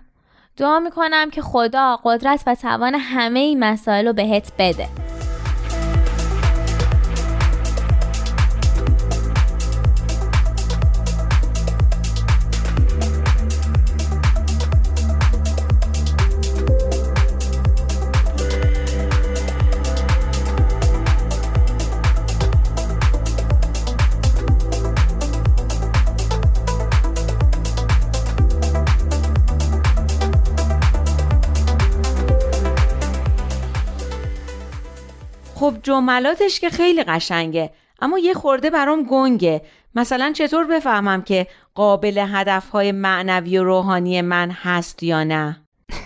دعا 0.58 0.80
می‌کنم 0.80 1.30
که 1.30 1.42
خدا 1.42 2.00
قدرت 2.04 2.44
و 2.48 2.56
توان 2.56 2.96
همه 2.96 3.40
این 3.40 3.60
مسائل 3.60 4.08
رو 4.08 4.14
بهت 4.14 4.52
بده. 4.60 4.88
جملاتش 35.84 36.60
که 36.60 36.70
خیلی 36.70 37.04
قشنگه 37.04 37.70
اما 38.02 38.20
یه 38.20 38.34
خورده 38.34 38.70
برام 38.70 39.04
گنگه. 39.04 39.62
مثلا 39.96 40.32
چطور 40.36 40.64
بفهمم 40.68 41.22
که 41.22 41.48
قابل 41.76 42.26
هدفهای 42.28 42.92
معنوی 42.92 43.58
و 43.58 43.64
روحانی 43.64 44.22
من 44.22 44.52
هست 44.52 45.04
یا 45.04 45.24
نه؟ 45.24 45.62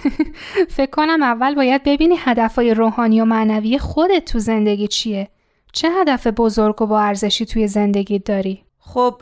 فکر 0.76 0.92
کنم 0.92 1.24
اول 1.24 1.56
باید 1.56 1.84
ببینی 1.84 2.16
هدفهای 2.20 2.74
روحانی 2.74 3.22
و 3.22 3.26
معنوی 3.26 3.80
خودت 3.80 4.26
تو 4.26 4.40
زندگی 4.40 4.88
چیه. 4.88 5.30
چه 5.74 5.92
هدف 5.92 6.28
بزرگ 6.28 6.82
و 6.82 6.86
با 6.86 7.00
ارزشی 7.00 7.46
توی 7.46 7.68
زندگی 7.68 8.20
داری؟ 8.20 8.64
خب 8.80 9.22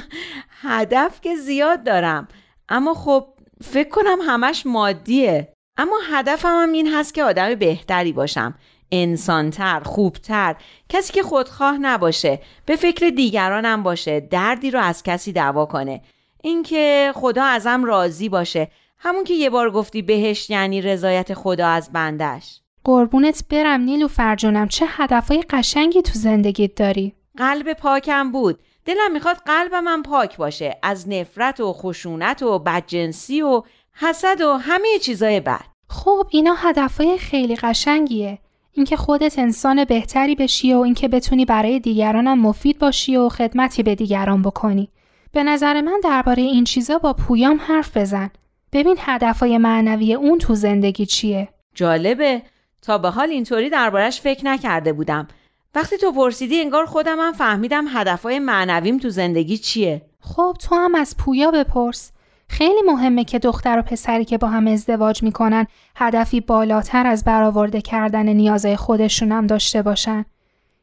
هدف 0.62 1.20
که 1.20 1.36
زیاد 1.36 1.84
دارم. 1.84 2.28
اما 2.68 2.94
خب 2.94 3.26
فکر 3.64 3.88
کنم 3.88 4.18
همش 4.26 4.66
مادیه. 4.66 5.52
اما 5.76 5.96
هدفم 6.10 6.48
هم 6.62 6.72
این 6.72 6.94
هست 6.94 7.14
که 7.14 7.24
آدم 7.24 7.54
بهتری 7.54 8.12
باشم. 8.12 8.54
انسانتر، 9.02 9.80
خوبتر، 9.80 10.56
کسی 10.88 11.12
که 11.12 11.22
خودخواه 11.22 11.78
نباشه، 11.78 12.40
به 12.66 12.76
فکر 12.76 13.08
دیگرانم 13.08 13.82
باشه، 13.82 14.20
دردی 14.20 14.70
رو 14.70 14.80
از 14.80 15.02
کسی 15.02 15.32
دعوا 15.32 15.66
کنه. 15.66 16.02
اینکه 16.42 17.12
خدا 17.14 17.44
ازم 17.44 17.84
راضی 17.84 18.28
باشه، 18.28 18.68
همون 18.98 19.24
که 19.24 19.34
یه 19.34 19.50
بار 19.50 19.70
گفتی 19.70 20.02
بهش 20.02 20.50
یعنی 20.50 20.82
رضایت 20.82 21.34
خدا 21.34 21.68
از 21.68 21.92
بندش. 21.92 22.60
قربونت 22.84 23.44
برم 23.50 23.80
نیلو 23.80 24.08
فرجونم 24.08 24.68
چه 24.68 24.86
هدفهای 24.88 25.42
قشنگی 25.50 26.02
تو 26.02 26.12
زندگیت 26.14 26.74
داری؟ 26.74 27.14
قلب 27.36 27.72
پاکم 27.72 28.32
بود. 28.32 28.58
دلم 28.84 29.12
می‌خواد 29.12 29.36
قلبم 29.46 30.02
پاک 30.02 30.36
باشه 30.36 30.76
از 30.82 31.08
نفرت 31.08 31.60
و 31.60 31.72
خشونت 31.72 32.42
و 32.42 32.58
بدجنسی 32.58 33.42
و 33.42 33.62
حسد 33.94 34.40
و 34.40 34.52
همه 34.56 34.98
چیزای 35.02 35.40
بد. 35.40 35.64
خب 35.88 36.26
اینا 36.30 36.54
هدفهای 36.54 37.18
خیلی 37.18 37.56
قشنگیه. 37.56 38.38
اینکه 38.76 38.96
خودت 38.96 39.38
انسان 39.38 39.84
بهتری 39.84 40.34
بشی 40.34 40.74
و 40.74 40.78
اینکه 40.78 41.08
بتونی 41.08 41.44
برای 41.44 41.80
دیگرانم 41.80 42.38
مفید 42.38 42.78
باشی 42.78 43.16
و 43.16 43.28
خدمتی 43.28 43.82
به 43.82 43.94
دیگران 43.94 44.42
بکنی. 44.42 44.88
به 45.32 45.42
نظر 45.42 45.80
من 45.80 46.00
درباره 46.04 46.42
این 46.42 46.64
چیزا 46.64 46.98
با 46.98 47.12
پویام 47.12 47.60
حرف 47.66 47.96
بزن. 47.96 48.30
ببین 48.72 48.96
هدفهای 49.00 49.58
معنوی 49.58 50.14
اون 50.14 50.38
تو 50.38 50.54
زندگی 50.54 51.06
چیه. 51.06 51.48
جالبه 51.74 52.42
تا 52.82 52.98
به 52.98 53.10
حال 53.10 53.30
اینطوری 53.30 53.70
دربارش 53.70 54.20
فکر 54.20 54.44
نکرده 54.44 54.92
بودم. 54.92 55.28
وقتی 55.74 55.96
تو 55.96 56.12
پرسیدی 56.12 56.60
انگار 56.60 56.86
خودم 56.86 57.20
هم 57.20 57.32
فهمیدم 57.32 57.84
هدفهای 57.88 58.38
معنویم 58.38 58.98
تو 58.98 59.10
زندگی 59.10 59.58
چیه. 59.58 60.02
خب 60.20 60.56
تو 60.60 60.74
هم 60.74 60.94
از 60.94 61.16
پویا 61.16 61.50
بپرس. 61.50 62.12
خیلی 62.54 62.82
مهمه 62.82 63.24
که 63.24 63.38
دختر 63.38 63.78
و 63.78 63.82
پسری 63.82 64.24
که 64.24 64.38
با 64.38 64.48
هم 64.48 64.66
ازدواج 64.66 65.22
می‌کنن 65.22 65.66
هدفی 65.96 66.40
بالاتر 66.40 67.06
از 67.06 67.24
برآورده 67.24 67.80
کردن 67.80 68.28
نیازهای 68.28 68.76
خودشون 68.76 69.32
هم 69.32 69.46
داشته 69.46 69.82
باشن. 69.82 70.24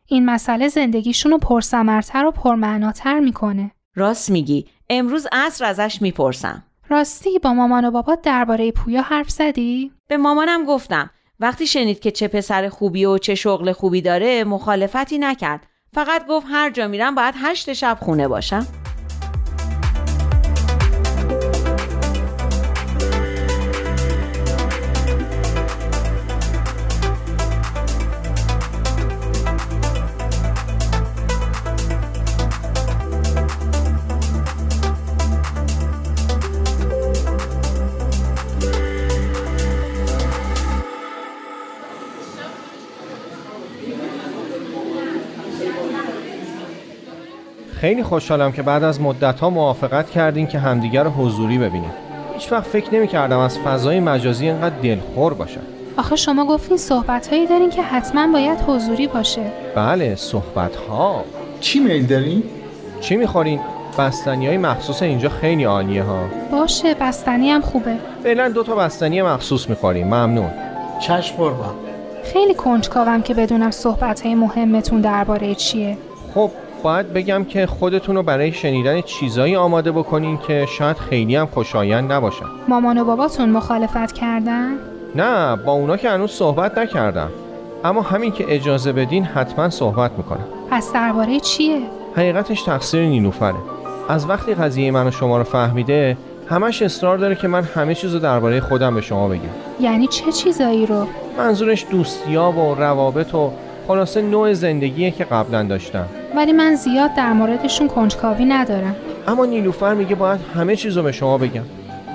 این 0.07 0.25
مسئله 0.25 0.67
زندگیشون 0.67 1.31
رو 1.31 1.37
پرسمرتر 1.37 2.25
و 2.25 2.31
پرمعناتر 2.31 3.19
می‌کنه. 3.19 3.71
راست 3.95 4.29
میگی. 4.29 4.65
امروز 4.89 5.27
عصر 5.31 5.65
ازش 5.65 6.01
می‌پرسم. 6.01 6.63
راستی 6.89 7.39
با 7.39 7.53
مامان 7.53 7.85
و 7.85 7.91
بابات 7.91 8.21
درباره 8.21 8.71
پویا 8.71 9.01
حرف 9.01 9.29
زدی؟ 9.29 9.91
به 10.07 10.17
مامانم 10.17 10.65
گفتم. 10.65 11.09
وقتی 11.39 11.67
شنید 11.67 11.99
که 11.99 12.11
چه 12.11 12.27
پسر 12.27 12.69
خوبی 12.69 13.05
و 13.05 13.17
چه 13.17 13.35
شغل 13.35 13.71
خوبی 13.71 14.01
داره 14.01 14.43
مخالفتی 14.43 15.17
نکرد. 15.17 15.67
فقط 15.93 16.27
گفت 16.27 16.47
هر 16.49 16.69
جا 16.69 16.87
میرم 16.87 17.15
باید 17.15 17.35
هشت 17.37 17.73
شب 17.73 17.97
خونه 18.01 18.27
باشم. 18.27 18.67
خیلی 47.81 48.03
خوشحالم 48.03 48.51
که 48.51 48.61
بعد 48.61 48.83
از 48.83 49.01
مدت 49.01 49.39
ها 49.39 49.49
موافقت 49.49 50.09
کردین 50.09 50.47
که 50.47 50.59
همدیگر 50.59 51.03
رو 51.03 51.09
حضوری 51.09 51.57
ببینیم. 51.57 51.91
هیچ 52.33 52.51
وقت 52.51 52.63
فکر 52.63 52.95
نمی 52.95 53.07
کردم 53.07 53.39
از 53.39 53.59
فضای 53.59 53.99
مجازی 53.99 54.45
اینقدر 54.45 54.75
دلخور 54.83 55.33
باشم. 55.33 55.61
آخه 55.97 56.15
شما 56.15 56.45
گفتین 56.45 56.77
صحبت 56.77 57.27
هایی 57.27 57.47
دارین 57.47 57.69
که 57.69 57.81
حتما 57.81 58.27
باید 58.33 58.59
حضوری 58.67 59.07
باشه. 59.07 59.41
بله 59.75 60.15
صحبت 60.15 60.75
ها 60.75 61.23
چی 61.59 61.79
میل 61.79 62.05
دارین؟ 62.05 62.43
چی 62.99 63.15
می‌خورین؟ 63.15 63.59
بستنی 63.97 64.47
های 64.47 64.57
مخصوص 64.57 65.01
اینجا 65.01 65.29
خیلی 65.29 65.63
عالیه 65.63 66.03
ها 66.03 66.23
باشه 66.51 66.93
بستنی 66.93 67.49
هم 67.49 67.61
خوبه. 67.61 67.95
فعلا 68.23 68.49
دو 68.49 68.63
تا 68.63 68.75
بستنی 68.75 69.21
مخصوص 69.21 69.69
می‌خوریم. 69.69 70.07
ممنون. 70.07 70.51
چشم 70.99 71.35
قربان 71.35 71.75
خیلی 72.23 72.53
کنجکاوم 72.53 73.21
که 73.21 73.33
بدونم 73.33 73.71
صحبت 73.71 74.21
های 74.21 74.35
مهمتون 74.35 75.01
درباره 75.01 75.55
چیه. 75.55 75.97
خب 76.35 76.51
باید 76.83 77.13
بگم 77.13 77.43
که 77.43 77.65
خودتون 77.65 78.15
رو 78.15 78.23
برای 78.23 78.51
شنیدن 78.51 79.01
چیزایی 79.01 79.55
آماده 79.55 79.91
بکنین 79.91 80.37
که 80.37 80.65
شاید 80.65 80.97
خیلی 80.97 81.35
هم 81.35 81.45
خوشایند 81.45 82.11
نباشن 82.11 82.45
مامان 82.67 82.97
و 82.97 83.05
باباتون 83.05 83.49
مخالفت 83.49 84.11
کردن؟ 84.11 84.71
نه 85.15 85.55
با 85.55 85.71
اونا 85.71 85.97
که 85.97 86.09
هنوز 86.09 86.31
صحبت 86.31 86.77
نکردم 86.77 87.29
اما 87.83 88.01
همین 88.01 88.31
که 88.31 88.45
اجازه 88.55 88.91
بدین 88.91 89.23
حتما 89.23 89.69
صحبت 89.69 90.11
می‌کنم 90.17 90.45
پس 90.71 90.93
درباره 90.93 91.39
چیه؟ 91.39 91.79
حقیقتش 92.15 92.63
تقصیر 92.63 93.01
نیلوفره 93.01 93.55
از 94.09 94.29
وقتی 94.29 94.53
قضیه 94.53 94.91
من 94.91 95.07
و 95.07 95.11
شما 95.11 95.37
رو 95.37 95.43
فهمیده 95.43 96.17
همش 96.49 96.81
اصرار 96.81 97.17
داره 97.17 97.35
که 97.35 97.47
من 97.47 97.63
همه 97.63 97.95
چیز 97.95 98.13
رو 98.13 98.19
درباره 98.19 98.59
خودم 98.59 98.95
به 98.95 99.01
شما 99.01 99.27
بگم 99.27 99.41
یعنی 99.79 100.07
چه 100.07 100.31
چیزایی 100.31 100.85
رو؟ 100.85 101.07
منظورش 101.37 101.85
دوستیاب 101.91 102.57
و 102.57 102.75
روابط 102.75 103.35
و 103.35 103.51
خلاصه 103.91 104.21
نوع 104.21 104.53
زندگیه 104.53 105.11
که 105.11 105.23
قبلا 105.23 105.63
داشتم. 105.63 106.05
ولی 106.35 106.53
من 106.53 106.75
زیاد 106.75 107.13
در 107.13 107.33
موردشون 107.33 107.87
کنجکاوی 107.87 108.45
ندارم. 108.45 108.95
اما 109.27 109.45
نیلوفر 109.45 109.93
میگه 109.93 110.15
باید 110.15 110.39
همه 110.55 110.75
چیز 110.75 110.97
رو 110.97 111.03
به 111.03 111.11
شما 111.11 111.37
بگم. 111.37 111.61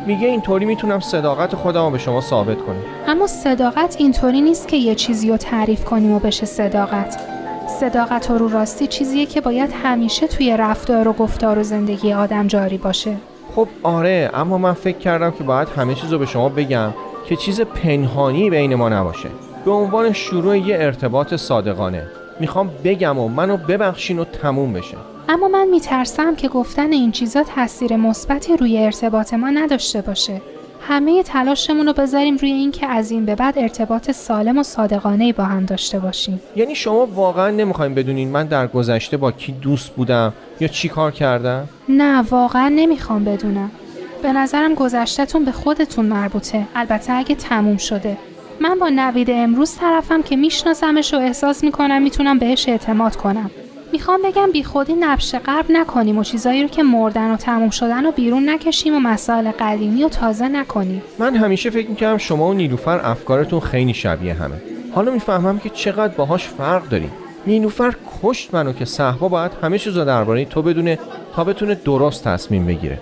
میگه 0.07 0.29
اینطوری 0.29 0.65
می‌تونم 0.65 1.01
صداقت 1.01 1.55
خودم 1.55 1.85
رو 1.85 1.91
به 1.91 1.99
شما 1.99 2.21
ثابت 2.21 2.57
کنم. 2.59 2.83
اما 3.07 3.27
صداقت 3.27 3.97
اینطوری 3.99 4.41
نیست 4.41 4.69
که 4.69 4.77
یه 4.77 4.95
چیزی 4.95 5.31
رو 5.31 5.37
تعریف 5.37 5.85
کنیم 5.85 6.13
و 6.13 6.19
بشه 6.19 6.47
صداقت. 6.47 7.21
صداقت 7.81 8.31
و 8.31 8.39
رو 8.39 8.49
راستی 8.49 8.87
چیزیه 8.87 9.27
که 9.27 9.41
باید 9.41 9.71
همیشه 9.85 10.27
توی 10.27 10.57
رفتار 10.57 11.09
و 11.09 11.13
گفتار 11.13 11.59
و 11.59 11.63
زندگی 11.63 12.13
آدم 12.13 12.47
جاری 12.47 12.79
باشه. 12.79 13.17
خب 13.57 13.69
آره 13.83 14.31
اما 14.35 14.59
من 14.59 14.73
فکر 14.73 14.99
کردم 14.99 15.31
که 15.31 15.45
باید 15.45 15.69
همه 15.69 15.95
چیز 15.95 16.13
رو 16.13 16.19
به 16.19 16.27
شما 16.27 16.49
بگم 16.49 16.91
که 17.27 17.37
چیز 17.37 17.61
پنهانی 17.61 18.51
بین 18.51 18.75
ما 18.75 18.89
نباشه. 18.89 19.29
به 19.67 19.73
عنوان 19.73 20.13
شروع 20.13 20.59
یه 20.59 20.77
ارتباط 20.79 21.35
صادقانه. 21.35 22.07
می‌خوام 22.41 22.71
بگم 22.85 23.19
و 23.19 23.29
منو 23.29 23.57
ببخشین 23.57 24.19
و 24.19 24.25
تموم 24.25 24.73
بشه. 24.73 24.97
اما 25.29 25.49
من 25.49 25.69
میترسم 25.69 26.35
که 26.35 26.49
گفتن 26.49 26.93
این 26.93 27.13
چیزا 27.13 27.43
تاثیر 27.43 27.97
مثبتی 27.97 28.57
روی 28.57 28.79
ارتباط 28.79 29.35
ما 29.35 29.51
نداشته 29.51 30.01
باشه. 30.01 30.43
همه 30.81 31.23
تلاشمون 31.23 31.87
رو 31.87 31.93
بذاریم 31.93 32.37
روی 32.37 32.51
اینکه 32.51 32.87
از 32.87 33.11
این 33.11 33.25
به 33.25 33.35
بعد 33.35 33.59
ارتباط 33.59 34.11
سالم 34.11 34.59
و 34.59 34.63
صادقانه 34.63 35.33
با 35.33 35.45
هم 35.45 35.65
داشته 35.65 35.99
باشیم. 35.99 36.41
یعنی 36.57 36.75
شما 36.75 37.07
واقعا 37.07 37.51
نمی‌خواین 37.51 37.95
بدونین 37.95 38.29
من 38.29 38.47
در 38.47 38.67
گذشته 38.67 39.17
با 39.17 39.33
کی 39.33 39.53
دوست 39.53 39.91
بودم 39.91 40.33
یا 40.61 40.69
چی 40.69 40.89
کار 40.89 41.11
کردم؟ 41.11 41.69
نه 41.89 42.23
واقعا 42.31 42.69
نمی‌خوام 42.69 43.25
بدونم. 43.25 43.71
به 44.23 44.33
نظرم 44.33 44.75
گذشتهتون 44.75 45.45
به 45.45 45.53
خودتون 45.53 46.07
مربوطه. 46.07 46.67
البته 46.75 47.13
اگه 47.13 47.35
تموم 47.35 47.77
شده. 47.77 48.17
من 48.61 48.79
با 48.79 48.89
نوید 48.89 49.31
امروز 49.31 49.77
طرفم 49.77 50.23
که 50.23 50.37
میشناسمش 50.37 51.15
و 51.15 51.17
احساس 51.17 51.65
می‌کنم 51.65 52.03
می‌تونم 52.03 52.39
بهش 52.39 52.69
اعتماد 52.69 53.17
کنم. 53.17 53.51
می‌خوام 53.93 54.21
بگم 54.25 54.53
بیخودی 54.53 54.95
نبش 54.95 55.35
قرب 55.35 55.65
نکنیم 55.69 56.19
و 56.19 56.25
چیزایی 56.25 56.63
رو 56.63 56.69
که 56.69 56.83
مردن 56.83 57.31
و 57.31 57.37
تموم 57.37 57.71
شدن 57.71 58.07
و 58.07 58.11
بیرون 58.11 58.49
نکشیم 58.49 58.95
و 58.95 58.99
مسائل 58.99 59.51
قدیمی 59.61 60.05
و 60.05 60.09
تازه 60.09 60.49
نکنیم. 60.49 61.03
من 61.19 61.37
همیشه 61.37 61.71
فکر 61.71 61.89
می‌کردم 61.89 62.19
شما 62.19 62.49
و 62.49 62.55
نیلوفر 62.55 63.01
افکارتون 63.05 63.61
خیلی 63.61 63.95
شبیه 63.95 64.35
همه. 64.35 64.55
حالا 64.95 65.13
می‌فهمم 65.13 65.59
که 65.59 65.69
چقدر 65.69 66.15
باهاش 66.15 66.49
فرق 66.49 66.89
داریم. 66.89 67.13
نیلوفر 67.47 67.95
کشت 68.23 68.55
منو 68.55 68.73
که 68.73 68.85
صحبا 68.85 69.29
باید 69.29 69.53
همه 69.63 69.79
چیز 69.79 69.97
رو 69.97 70.05
درباره 70.05 70.45
تو 70.45 70.63
بدونه 70.63 70.99
تا 71.35 71.45
بتونه 71.45 71.75
درست 71.75 72.25
تصمیم 72.25 72.67
بگیره. 72.67 72.99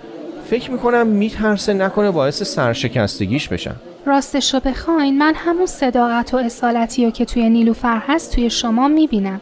فکر 0.49 0.71
می‌کنم 0.71 1.07
میترسه 1.07 1.73
نکنه 1.73 2.11
باعث 2.11 2.43
سرشکستگیش 2.43 3.47
بشم. 3.47 3.75
راستش 4.05 4.53
رو 4.53 4.59
بخواین 4.59 5.17
من 5.17 5.33
همون 5.35 5.65
صداقت 5.65 6.33
و 6.33 6.37
اصالتی 6.37 7.05
رو 7.05 7.11
که 7.11 7.25
توی 7.25 7.49
نیلوفر 7.49 8.01
هست 8.07 8.35
توی 8.35 8.49
شما 8.49 8.87
می‌بینم. 8.87 9.41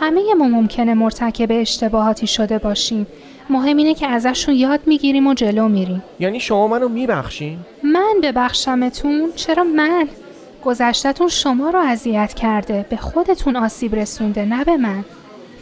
همه 0.00 0.34
ما 0.38 0.48
ممکنه 0.48 0.94
مرتکب 0.94 1.48
اشتباهاتی 1.50 2.26
شده 2.26 2.58
باشیم. 2.58 3.06
مهم 3.50 3.76
اینه 3.76 3.94
که 3.94 4.06
ازشون 4.06 4.54
یاد 4.54 4.80
می‌گیریم 4.86 5.26
و 5.26 5.34
جلو 5.34 5.68
میریم. 5.68 6.02
یعنی 6.20 6.40
شما 6.40 6.68
منو 6.68 6.88
میبخشین؟ 6.88 7.58
من 7.82 8.14
ببخشمتون 8.22 9.32
چرا 9.36 9.64
من؟ 9.64 10.08
گذشتتون 10.64 11.28
شما 11.28 11.70
رو 11.70 11.78
اذیت 11.78 12.34
کرده. 12.34 12.86
به 12.90 12.96
خودتون 12.96 13.56
آسیب 13.56 13.94
رسونده 13.94 14.44
نه 14.44 14.64
به 14.64 14.76
من. 14.76 15.04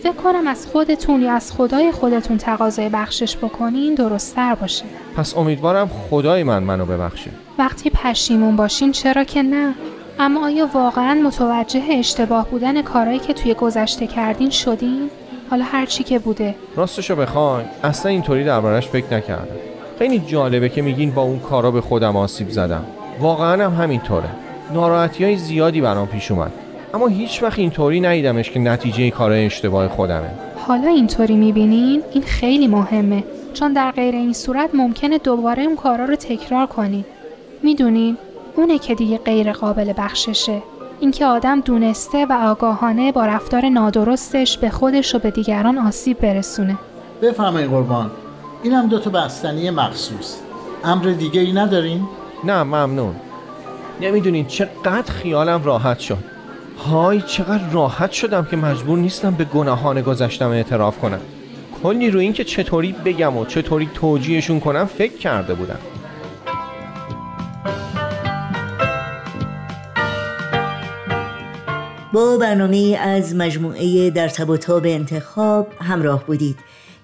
فکر 0.02 0.12
کنم 0.12 0.46
از 0.46 0.66
خودتون 0.66 1.22
یا 1.22 1.32
از 1.32 1.52
خدای 1.52 1.92
خودتون 1.92 2.38
تقاضای 2.38 2.88
بخشش 2.88 3.36
بکنین 3.36 3.94
درستتر 3.94 4.54
باشه. 4.54 4.84
پس 5.16 5.36
امیدوارم 5.36 5.90
خدای 6.10 6.42
من 6.42 6.62
منو 6.62 6.84
ببخشه. 6.86 7.30
وقتی 7.58 7.90
پشیمون 7.90 8.56
باشین 8.56 8.92
چرا 8.92 9.24
که 9.24 9.42
نه؟ 9.42 9.74
اما 10.18 10.44
آیا 10.44 10.68
واقعا 10.74 11.14
متوجه 11.14 11.82
اشتباه 11.90 12.48
بودن 12.48 12.82
کارهایی 12.82 13.18
که 13.18 13.32
توی 13.32 13.54
گذشته 13.54 14.06
کردین 14.06 14.50
شدین؟ 14.50 15.10
حالا 15.50 15.64
هر 15.64 15.86
چی 15.86 16.04
که 16.04 16.18
بوده. 16.18 16.54
راستشو 16.76 17.16
بخواین. 17.16 17.66
اصلا 17.84 18.10
اینطوری 18.10 18.44
دربارش 18.44 18.88
فکر 18.88 19.14
نکردم. 19.14 19.56
خیلی 19.98 20.18
جالبه 20.18 20.68
که 20.68 20.82
میگین 20.82 21.10
با 21.10 21.22
اون 21.22 21.38
کارا 21.38 21.70
به 21.70 21.80
خودم 21.80 22.16
آسیب 22.16 22.50
زدم. 22.50 22.84
واقعا 23.20 23.64
هم 23.64 23.82
همینطوره. 23.82 24.28
ناراحتی 24.72 25.24
های 25.24 25.36
زیادی 25.36 25.80
برام 25.80 26.06
پیش 26.06 26.30
اومد. 26.30 26.52
اما 26.94 27.07
هیچ 27.07 27.42
وقت 27.42 27.59
اینطوری 27.59 28.00
ندیدمش 28.00 28.50
که 28.50 28.61
نتیجه 28.61 29.11
کارهای 29.11 29.46
اشتباه 29.46 29.88
خودمه. 29.88 30.31
حالا 30.66 30.88
اینطوری 30.88 31.35
می‌بینین؟ 31.35 32.03
این 32.12 32.22
خیلی 32.22 32.66
مهمه. 32.66 33.24
چون 33.55 33.72
در 33.72 33.90
غیر 33.90 34.14
این 34.14 34.33
صورت 34.33 34.70
ممکنه 34.74 35.18
دوباره 35.18 35.62
اون 35.62 35.76
کارا 35.76 36.05
رو 36.05 36.16
تکرار 36.16 36.66
کنین 36.66 37.05
می‌دونین؟ 37.62 38.16
اونه 38.57 38.79
که 38.79 38.94
دیگه 38.94 39.18
غیر 39.18 39.53
قابل 39.53 39.92
بخششه. 39.98 40.62
اینکه 41.00 41.26
آدم 41.26 41.61
دونسته 41.61 42.26
و 42.26 42.33
آگاهانه 42.33 43.12
با 43.12 43.26
رفتار 43.26 43.68
نادرستش 43.68 44.59
به 44.59 44.70
خودش 44.70 45.14
و 45.14 45.18
به 45.18 45.31
دیگران 45.31 45.79
آسیب 45.79 46.18
برسونه. 46.20 46.79
بفرمایید 47.22 47.70
قربان. 47.70 48.11
اینم 48.62 48.88
دو 48.88 48.98
تا 48.98 49.11
بستنی 49.11 49.70
مخصوص. 49.70 50.37
امر 50.85 51.05
دیگه 51.05 51.40
ای 51.40 51.53
ندارین؟ 51.53 52.00
نه 52.44 52.62
ممنون. 52.62 53.14
نمی‌دونین 54.00 54.46
چقدر 54.46 55.12
خیالم 55.12 55.62
راحت 55.64 55.98
شد. 55.98 56.39
های 56.81 57.23
چقدر 57.23 57.71
راحت 57.71 58.12
شدم 58.12 58.45
که 58.45 58.57
مجبور 58.57 58.99
نیستم 58.99 59.35
به 59.35 59.45
گناهان 59.45 60.03
گذشتم 60.03 60.49
اعتراف 60.51 60.99
کنم. 60.99 61.21
کلی 61.83 62.11
رو 62.11 62.21
این 62.21 62.33
که 62.33 62.45
چطوری 62.45 62.93
بگم 62.93 63.37
و 63.37 63.45
چطوری 63.45 63.90
توجیهشون 63.95 64.61
کنم 64.61 64.85
فکر 64.85 65.16
کرده 65.16 65.55
بودم. 65.55 65.79
با 72.12 72.37
برنامه 72.37 72.99
از 73.01 73.35
مجموعه 73.35 74.11
در 74.11 74.29
تب 74.29 74.83
انتخاب 74.85 75.69
همراه 75.81 76.25
بودید. 76.25 76.57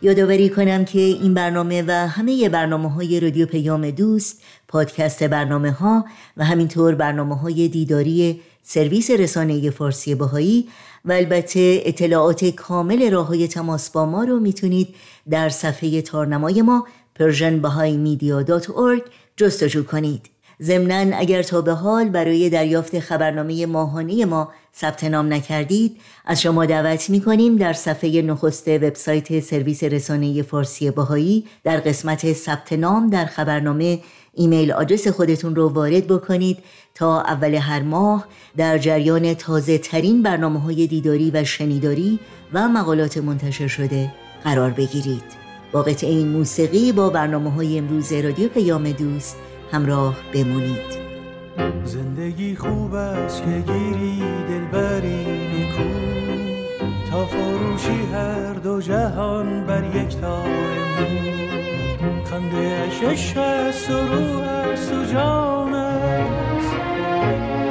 یادآوری 0.03 0.49
کنم 0.49 0.85
که 0.85 1.01
این 1.01 1.35
برنامه 1.35 1.85
و 1.87 1.91
همه 1.91 2.49
برنامه 2.49 2.93
های 2.93 3.21
رادیو 3.21 3.47
پیام 3.47 3.91
دوست 3.91 4.43
پادکست 4.69 5.25
برنامه 5.25 5.71
ها 5.71 6.05
و 6.37 6.45
همینطور 6.45 6.95
برنامه 6.95 7.37
های 7.37 7.69
دیداری 7.69 8.41
سرویس 8.68 9.11
رسانه 9.11 9.70
فارسی 9.70 10.14
باهایی 10.14 10.68
و 11.05 11.12
البته 11.12 11.83
اطلاعات 11.85 12.44
کامل 12.44 13.11
راه 13.11 13.26
های 13.26 13.48
تماس 13.48 13.90
با 13.90 14.07
ما 14.07 14.24
رو 14.24 14.40
می‌تونید 14.40 14.94
در 15.31 15.48
صفحه 15.48 16.02
تارنمای 16.02 16.62
ما 16.62 16.87
persianbahaimedia.org 17.18 19.11
جستجو 19.37 19.85
کنید. 19.85 20.31
ضمنا 20.62 21.16
اگر 21.16 21.42
تا 21.42 21.61
به 21.61 21.72
حال 21.72 22.09
برای 22.09 22.50
دریافت 22.50 22.98
خبرنامه 22.98 23.66
ماهانه 23.66 24.24
ما 24.24 24.52
ثبت 24.76 25.05
نام 25.05 25.33
نکردید 25.33 25.96
از 26.24 26.42
شما 26.42 26.66
دعوت 26.66 27.11
می 27.11 27.20
کنیم 27.20 27.57
در 27.57 27.72
صفحه 27.72 28.22
نخست 28.22 28.68
وبسایت 28.68 29.40
سرویس 29.40 29.85
رسانه 29.85 30.42
فارسی 30.42 30.90
باهایی 30.90 31.44
در 31.64 31.76
قسمت 31.76 32.33
ثبت 32.33 32.72
نام 32.72 33.11
در 33.11 33.24
خبرنامه 33.24 34.00
ایمیل 34.37 34.72
آدرس 34.72 35.09
خودتون 35.09 35.57
رو 35.57 35.68
وارد 35.68 36.07
بکنید 36.07 36.59
تا 36.94 37.20
اول 37.20 37.55
هر 37.55 37.83
ماه 37.83 38.27
در 38.57 38.79
جریان 38.79 39.35
تازه 39.35 39.79
ترین 39.79 40.22
برنامه 40.22 40.61
های 40.61 40.87
دیداری 40.87 41.31
و 41.35 41.44
شنیداری 41.44 42.18
و 42.53 42.68
مقالات 42.68 43.18
منتشر 43.18 43.68
شده 43.68 44.12
قرار 44.44 44.70
بگیرید. 44.70 45.22
با 45.72 45.83
قطعه 45.83 46.11
این 46.11 46.29
موسیقی 46.29 46.92
با 46.92 47.11
برنامه 47.11 47.51
های 47.51 47.79
امروز 47.79 48.12
رادیو 48.12 48.49
پیام 48.49 48.92
دوست 48.92 49.37
همراه 49.72 50.16
بمونید. 50.35 51.07
زندگی 51.85 52.57
خوب 52.57 52.94
است 52.94 53.42
که 53.42 53.72
گیری 53.72 54.22
دلبری 54.49 55.27
تا 57.11 57.27
فروشی 57.27 58.12
هر 58.12 58.53
دو 58.53 58.81
جهان 58.81 59.66
بر 59.66 59.85
یک 59.96 60.16
تار 60.16 60.49
مو. 60.49 61.65
خنده 62.37 62.87
اشش 62.87 63.37
است 63.37 63.90
و 63.90 63.94
رو 63.94 64.40
است 64.40 64.92
و 64.92 65.05
جان 65.05 65.75
است. 65.75 66.75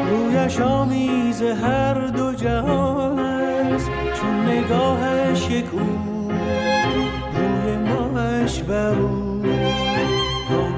رویش 0.09 0.59
آمیز 0.59 1.41
هر 1.41 1.93
دو 1.93 2.33
جهان 2.33 3.19
است. 3.19 3.89
چون 4.13 4.49
نگاهش 4.49 5.49
یک 5.49 5.65
او 5.71 6.31
روی 7.33 7.77
ماهش 7.77 8.61
بر 8.61 8.95
او. 8.95 9.41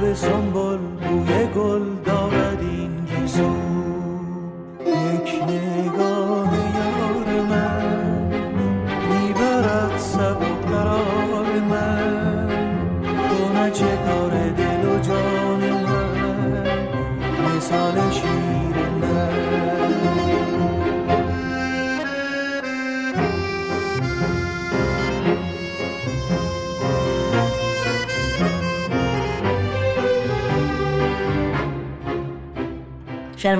به 0.01 0.13
سنبل 0.13 0.77
بوی 0.77 1.45
گل 1.55 2.03
دارد 2.05 2.61
این 2.61 3.05
گیسو. 3.05 3.86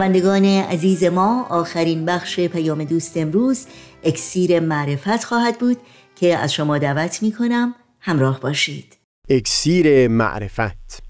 شنوندگان 0.08 0.46
عزیز 0.46 1.04
ما 1.04 1.46
آخرین 1.50 2.06
بخش 2.06 2.40
پیام 2.40 2.84
دوست 2.84 3.18
امروز 3.18 3.66
اکسیر 4.04 4.60
معرفت 4.60 5.24
خواهد 5.24 5.60
بود 5.60 5.78
که 6.16 6.38
از 6.38 6.54
شما 6.54 6.78
دعوت 6.78 7.24
می 7.24 7.32
کنم 7.32 7.76
همراه 8.00 8.40
باشید. 8.40 8.98
اکسیر 9.30 10.08
معرفت. 10.08 11.04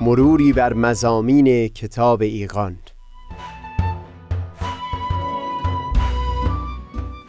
مروری 0.00 0.52
بر 0.52 0.72
مزامین 0.72 1.68
کتاب 1.68 2.22
ایقان. 2.22 2.78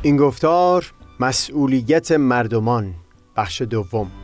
این 0.01 0.17
گفتار 0.17 0.93
مسئولیت 1.19 2.11
مردمان. 2.11 2.93
بخش 3.37 3.61
دوم. 3.61 4.11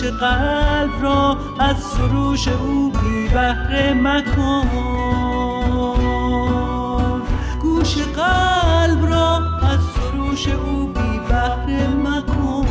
گوش 0.00 0.08
قلب 0.08 1.02
را 1.02 1.36
از 1.60 1.76
سروش 1.76 2.48
او 2.48 2.90
بی 2.90 3.28
بهره 3.28 3.94
مکن. 3.94 4.70
گوش 7.62 7.96
قلب 7.98 9.06
را 9.06 9.36
از 9.62 9.80
سروش 9.80 10.48
او 10.48 10.86
بی 10.86 11.18
بهره 11.28 11.88
مکن. 11.88 12.66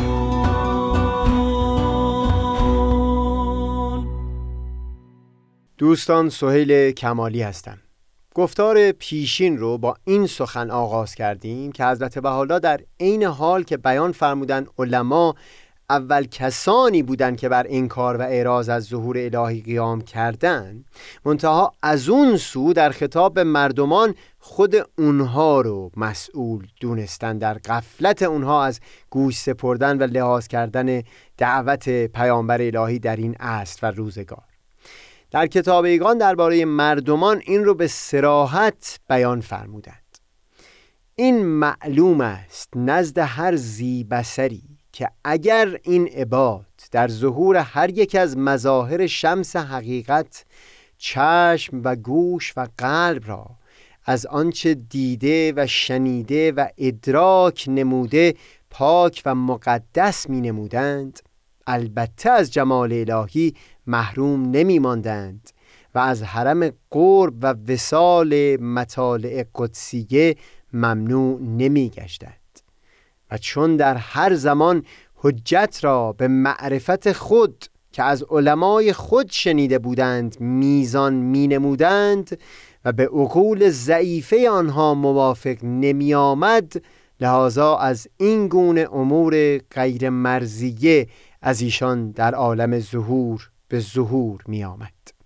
دوستان 5.78 6.28
سهیل 6.28 6.90
کمالی 6.90 7.42
هستم. 7.42 7.78
گفتار 8.34 8.92
پیشین 8.92 9.58
رو 9.58 9.78
با 9.78 9.96
این 10.04 10.26
سخن 10.26 10.70
آغاز 10.70 11.14
کردیم 11.14 11.72
که 11.72 11.84
حضرت 11.84 12.18
بحالا 12.18 12.58
در 12.58 12.80
عین 13.00 13.22
حال 13.22 13.62
که 13.62 13.76
بیان 13.76 14.12
فرمودن 14.12 14.66
علما 14.78 15.34
اول 15.90 16.24
کسانی 16.24 17.02
بودند 17.02 17.36
که 17.36 17.48
بر 17.48 17.66
انکار 17.68 18.16
و 18.16 18.22
اعراض 18.22 18.68
از 18.68 18.84
ظهور 18.84 19.16
الهی 19.18 19.60
قیام 19.60 20.00
کردند 20.00 20.84
منتها 21.24 21.72
از 21.82 22.08
اون 22.08 22.36
سو 22.36 22.72
در 22.72 22.90
خطاب 22.90 23.34
به 23.34 23.44
مردمان 23.44 24.14
خود 24.38 24.74
اونها 24.98 25.60
رو 25.60 25.90
مسئول 25.96 26.66
دونستن. 26.80 27.38
در 27.38 27.54
قفلت 27.54 28.22
اونها 28.22 28.64
از 28.64 28.80
گوش 29.10 29.38
سپردن 29.38 29.98
و 29.98 30.02
لحاظ 30.02 30.46
کردن 30.46 31.02
دعوت 31.36 32.06
پیامبر 32.06 32.62
الهی 32.62 32.98
در 32.98 33.16
این 33.16 33.34
عصر 33.34 33.78
و 33.88 33.90
روزگار. 33.90 34.44
در 35.30 35.46
کتاب 35.46 35.84
ایگان 35.84 36.18
درباره 36.18 36.64
مردمان 36.64 37.42
این 37.44 37.64
رو 37.64 37.74
به 37.74 37.86
سراحت 37.86 39.00
بیان 39.08 39.40
فرمودند. 39.40 40.18
این 41.16 41.44
معلوم 41.44 42.20
است 42.20 42.68
نزد 42.76 43.18
هر 43.18 43.56
زیبسری 43.56 44.69
که 45.00 45.10
اگر 45.24 45.78
این 45.82 46.08
عباد 46.08 46.66
در 46.90 47.08
ظهور 47.08 47.56
هر 47.56 47.90
یک 47.90 48.14
از 48.14 48.38
مظاهر 48.38 49.06
شمس 49.06 49.56
حقیقت 49.56 50.44
چشم 50.98 51.80
و 51.84 51.96
گوش 51.96 52.52
و 52.56 52.66
قلب 52.78 53.28
را 53.28 53.46
از 54.04 54.26
آنچه 54.26 54.74
دیده 54.74 55.52
و 55.56 55.66
شنیده 55.66 56.52
و 56.52 56.68
ادراک 56.78 57.64
نموده 57.68 58.34
پاک 58.70 59.22
و 59.26 59.34
مقدس 59.34 60.30
می 60.30 60.40
نمودند 60.40 61.20
البته 61.66 62.30
از 62.30 62.52
جمال 62.52 62.92
الهی 62.92 63.54
محروم 63.86 64.50
نمی 64.50 64.78
ماندند 64.78 65.50
و 65.94 65.98
از 65.98 66.22
حرم 66.22 66.70
قرب 66.90 67.34
و 67.42 67.54
وسال 67.68 68.56
مطالع 68.56 69.44
قدسیه 69.54 70.36
ممنوع 70.72 71.40
نمی 71.40 71.88
گشتند. 71.88 72.39
و 73.30 73.38
چون 73.38 73.76
در 73.76 73.96
هر 73.96 74.34
زمان 74.34 74.84
حجت 75.16 75.78
را 75.82 76.12
به 76.12 76.28
معرفت 76.28 77.12
خود 77.12 77.64
که 77.92 78.02
از 78.02 78.22
علمای 78.30 78.92
خود 78.92 79.30
شنیده 79.30 79.78
بودند 79.78 80.40
میزان 80.40 81.14
می 81.14 81.48
نمودند 81.48 82.38
و 82.84 82.92
به 82.92 83.06
عقول 83.06 83.70
ضعیفه 83.70 84.50
آنها 84.50 84.94
موافق 84.94 85.56
نمی 85.62 86.14
آمد 86.14 86.72
لحاظا 87.20 87.76
از 87.76 88.08
این 88.16 88.48
گونه 88.48 88.88
امور 88.92 89.58
غیر 89.58 90.10
مرزیه 90.10 91.06
از 91.42 91.60
ایشان 91.60 92.10
در 92.10 92.34
عالم 92.34 92.78
ظهور 92.78 93.50
به 93.68 93.80
ظهور 93.80 94.40
می 94.48 94.64
آمد 94.64 95.19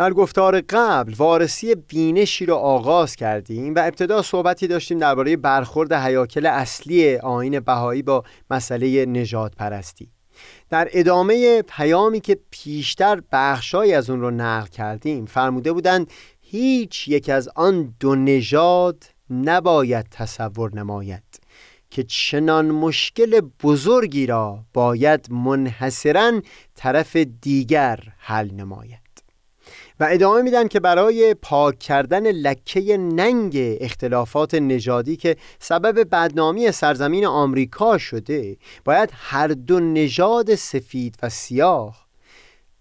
در 0.00 0.12
گفتار 0.12 0.60
قبل 0.60 1.14
وارسی 1.14 1.74
بینشی 1.74 2.46
را 2.46 2.58
آغاز 2.58 3.16
کردیم 3.16 3.74
و 3.74 3.78
ابتدا 3.78 4.22
صحبتی 4.22 4.66
داشتیم 4.66 4.98
درباره 4.98 5.36
برخورد 5.36 5.92
حیاکل 5.92 6.46
اصلی 6.46 7.16
آین 7.16 7.60
بهایی 7.60 8.02
با 8.02 8.24
مسئله 8.50 9.06
نجات 9.06 9.56
پرستی 9.56 10.10
در 10.70 10.88
ادامه 10.92 11.62
پیامی 11.62 12.20
که 12.20 12.38
پیشتر 12.50 13.22
بخشای 13.32 13.94
از 13.94 14.10
اون 14.10 14.20
رو 14.20 14.30
نقل 14.30 14.68
کردیم 14.68 15.26
فرموده 15.26 15.72
بودند 15.72 16.10
هیچ 16.40 17.08
یک 17.08 17.28
از 17.28 17.48
آن 17.56 17.94
دو 18.00 18.14
نژاد 18.14 19.04
نباید 19.30 20.06
تصور 20.10 20.74
نماید 20.74 21.40
که 21.90 22.02
چنان 22.02 22.70
مشکل 22.70 23.40
بزرگی 23.62 24.26
را 24.26 24.64
باید 24.72 25.32
منحصرا 25.32 26.40
طرف 26.74 27.16
دیگر 27.16 28.00
حل 28.18 28.50
نماید. 28.50 28.99
و 30.00 30.08
ادامه 30.10 30.42
میدن 30.42 30.68
که 30.68 30.80
برای 30.80 31.34
پاک 31.34 31.78
کردن 31.78 32.30
لکه 32.30 32.96
ننگ 32.96 33.56
اختلافات 33.80 34.54
نژادی 34.54 35.16
که 35.16 35.36
سبب 35.58 36.10
بدنامی 36.10 36.72
سرزمین 36.72 37.26
آمریکا 37.26 37.98
شده 37.98 38.56
باید 38.84 39.10
هر 39.12 39.48
دو 39.48 39.80
نژاد 39.80 40.54
سفید 40.54 41.16
و 41.22 41.28
سیاه 41.28 42.06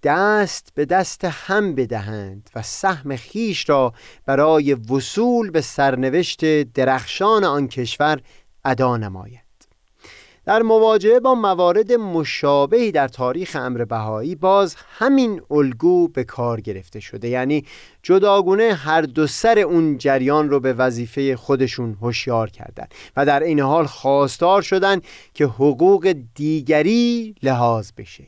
دست 0.04 0.70
به 0.76 0.86
دست 0.86 1.26
هم 1.26 1.76
بدهند 1.76 2.50
و 2.56 2.62
سهم 2.62 3.16
خیش 3.16 3.70
را 3.70 3.94
برای 4.26 4.74
وصول 4.74 5.52
به 5.52 5.62
سرنوشت 5.62 6.64
درخشان 6.64 7.44
آن 7.44 7.68
کشور 7.68 8.22
ادا 8.66 8.98
نماید 8.98 9.49
در 10.50 10.62
مواجهه 10.62 11.20
با 11.20 11.36
موارد 11.36 11.92
مشابهی 11.92 12.92
در 12.92 13.08
تاریخ 13.08 13.56
امر 13.60 13.86
بهایی 13.86 14.36
باز 14.36 14.76
همین 14.98 15.42
الگو 15.52 16.08
به 16.08 16.24
کار 16.24 16.62
گرفته 16.62 17.00
شده. 17.00 17.28
یعنی 17.28 17.66
جداگونه 18.04 18.74
هر 18.74 19.02
دو 19.02 19.28
سر 19.28 19.60
اون 19.60 19.98
جریان 19.98 20.50
رو 20.50 20.60
به 20.60 20.74
وظیفه 20.74 21.36
خودشون 21.36 21.98
هوشیار 22.02 22.50
کردند 22.50 22.94
و 23.18 23.26
در 23.26 23.44
این 23.44 23.60
حال 23.60 23.86
خواستار 23.86 24.62
شدند 24.62 25.04
که 25.34 25.46
حقوق 25.46 26.16
دیگری 26.36 27.36
لحاظ 27.44 27.92
بشه. 27.98 28.24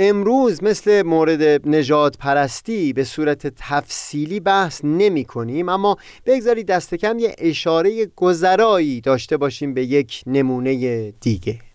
امروز 0.00 0.62
مثل 0.62 1.02
مورد 1.02 1.68
نجات 1.68 2.18
پرستی 2.18 2.92
به 2.92 3.04
صورت 3.04 3.46
تفصیلی 3.56 4.40
بحث 4.40 4.80
نمی 4.84 5.24
کنیم 5.24 5.68
اما 5.68 5.96
بگذارید 6.26 6.66
دست 6.66 6.94
کم 6.94 7.18
یه 7.18 7.34
اشاره 7.38 8.06
گذرایی 8.16 9.00
داشته 9.00 9.36
باشیم 9.36 9.74
به 9.74 9.84
یک 9.84 10.22
نمونه 10.26 11.10
دیگه. 11.10 11.67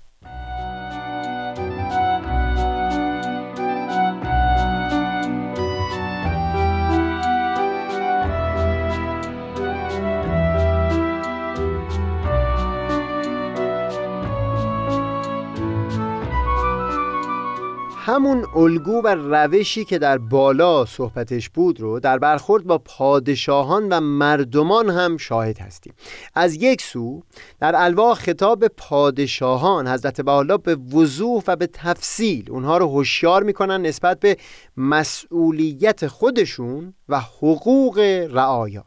همون 18.05 18.45
الگو 18.55 19.01
و 19.01 19.07
روشی 19.07 19.85
که 19.85 19.99
در 19.99 20.17
بالا 20.17 20.85
صحبتش 20.85 21.49
بود 21.49 21.81
رو 21.81 21.99
در 21.99 22.17
برخورد 22.17 22.63
با 22.63 22.77
پادشاهان 22.77 23.89
و 23.89 23.99
مردمان 23.99 24.89
هم 24.89 25.17
شاهد 25.17 25.59
هستیم. 25.59 25.93
از 26.35 26.55
یک 26.55 26.81
سو 26.81 27.23
در 27.59 27.73
الواح 27.75 28.17
خطاب 28.17 28.67
پادشاهان 28.67 29.87
حضرت 29.87 30.21
بالا 30.21 30.57
به 30.57 30.75
وضوح 30.75 31.43
و 31.47 31.55
به 31.55 31.67
تفصیل 31.67 32.51
اونها 32.51 32.77
رو 32.77 32.87
هوشیار 32.87 33.43
می‌کنن 33.43 33.81
نسبت 33.81 34.19
به 34.19 34.37
مسئولیت 34.77 36.07
خودشون 36.07 36.93
و 37.09 37.19
حقوق 37.19 37.99
رعایا. 38.31 38.85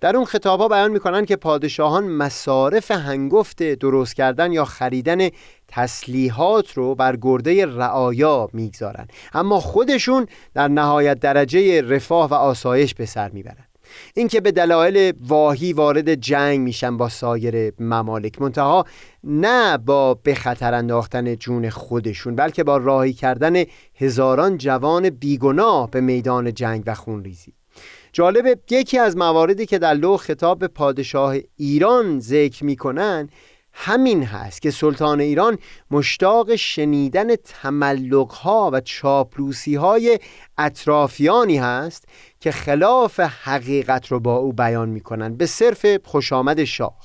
در 0.00 0.16
اون 0.16 0.24
خطاب 0.24 0.60
ها 0.60 0.68
بیان 0.68 0.90
می‌کنن 0.90 1.24
که 1.24 1.36
پادشاهان 1.36 2.04
مصارف 2.04 2.90
هنگفت 2.90 3.62
درست 3.62 4.14
کردن 4.14 4.52
یا 4.52 4.64
خریدن 4.64 5.28
تسلیحات 5.68 6.72
رو 6.72 6.94
بر 6.94 7.16
گرده 7.16 7.66
رعایا 7.66 8.48
می‌گذارن 8.52 9.08
اما 9.32 9.60
خودشون 9.60 10.26
در 10.54 10.68
نهایت 10.68 11.20
درجه 11.20 11.82
رفاه 11.82 12.30
و 12.30 12.34
آسایش 12.34 12.94
به 12.94 13.06
سر 13.06 13.30
می‌برن 13.30 13.64
اینکه 14.14 14.40
به 14.40 14.52
دلایل 14.52 15.12
واهی 15.26 15.72
وارد 15.72 16.14
جنگ 16.14 16.60
میشن 16.60 16.96
با 16.96 17.08
سایر 17.08 17.72
ممالک 17.80 18.42
منتها 18.42 18.84
نه 19.24 19.78
با 19.78 20.14
به 20.14 20.34
خطر 20.34 20.74
انداختن 20.74 21.34
جون 21.34 21.70
خودشون 21.70 22.36
بلکه 22.36 22.64
با 22.64 22.76
راهی 22.76 23.12
کردن 23.12 23.64
هزاران 23.94 24.58
جوان 24.58 25.10
بیگناه 25.10 25.90
به 25.90 26.00
میدان 26.00 26.54
جنگ 26.54 26.82
و 26.86 26.94
خونریزی. 26.94 27.52
جالب 28.12 28.58
یکی 28.70 28.98
از 28.98 29.16
مواردی 29.16 29.66
که 29.66 29.78
در 29.78 29.94
لوح 29.94 30.16
خطاب 30.16 30.58
به 30.58 30.68
پادشاه 30.68 31.36
ایران 31.56 32.20
ذکر 32.20 32.64
می‌کنن 32.64 33.28
همین 33.72 34.22
هست 34.22 34.62
که 34.62 34.70
سلطان 34.70 35.20
ایران 35.20 35.58
مشتاق 35.90 36.56
شنیدن 36.56 37.36
تملقها 37.36 38.70
و 38.72 38.80
چاپلوسی 38.80 39.74
های 39.74 40.18
اطرافیانی 40.58 41.56
هست 41.56 42.04
که 42.40 42.50
خلاف 42.50 43.20
حقیقت 43.20 44.06
رو 44.06 44.20
با 44.20 44.36
او 44.36 44.52
بیان 44.52 44.88
می‌کنن 44.88 45.34
به 45.34 45.46
صرف 45.46 45.86
خوش 46.04 46.32
آمد 46.32 46.64
شاه. 46.64 46.96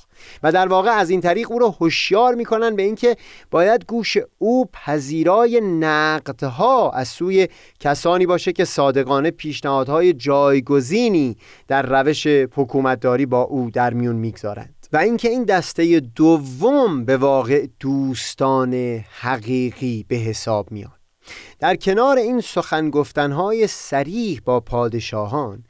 و 0.42 0.52
در 0.52 0.68
واقع 0.68 0.90
از 0.90 1.10
این 1.10 1.20
طریق 1.20 1.52
او 1.52 1.58
را 1.58 1.68
هوشیار 1.68 2.34
می‌کنن 2.34 2.76
به 2.76 2.82
اینکه 2.82 3.16
باید 3.50 3.84
گوش 3.86 4.16
او 4.38 4.66
پذیرای 4.72 5.60
نقدها 5.60 6.90
از 6.90 7.08
سوی 7.08 7.48
کسانی 7.80 8.26
باشه 8.26 8.52
که 8.52 8.64
صادقانه 8.64 9.30
پیشنهادهای 9.30 10.12
جایگزینی 10.12 11.36
در 11.68 11.82
روش 11.82 12.26
حکومتداری 12.26 13.26
با 13.26 13.42
او 13.42 13.70
در 13.70 13.94
میون 13.94 14.16
می‌گذارند 14.16 14.73
و 14.94 14.96
اینکه 14.96 15.28
این 15.28 15.44
دسته 15.44 16.00
دوم 16.00 17.04
به 17.04 17.16
واقع 17.16 17.66
دوستان 17.80 18.74
حقیقی 19.20 20.04
به 20.08 20.16
حساب 20.16 20.72
میاد. 20.72 21.00
در 21.58 21.76
کنار 21.76 22.18
این 22.18 22.40
سخن 22.40 22.90
گفتنهای 22.90 23.66
سریح 23.66 24.40
با 24.44 24.60
پادشاهان 24.60 25.64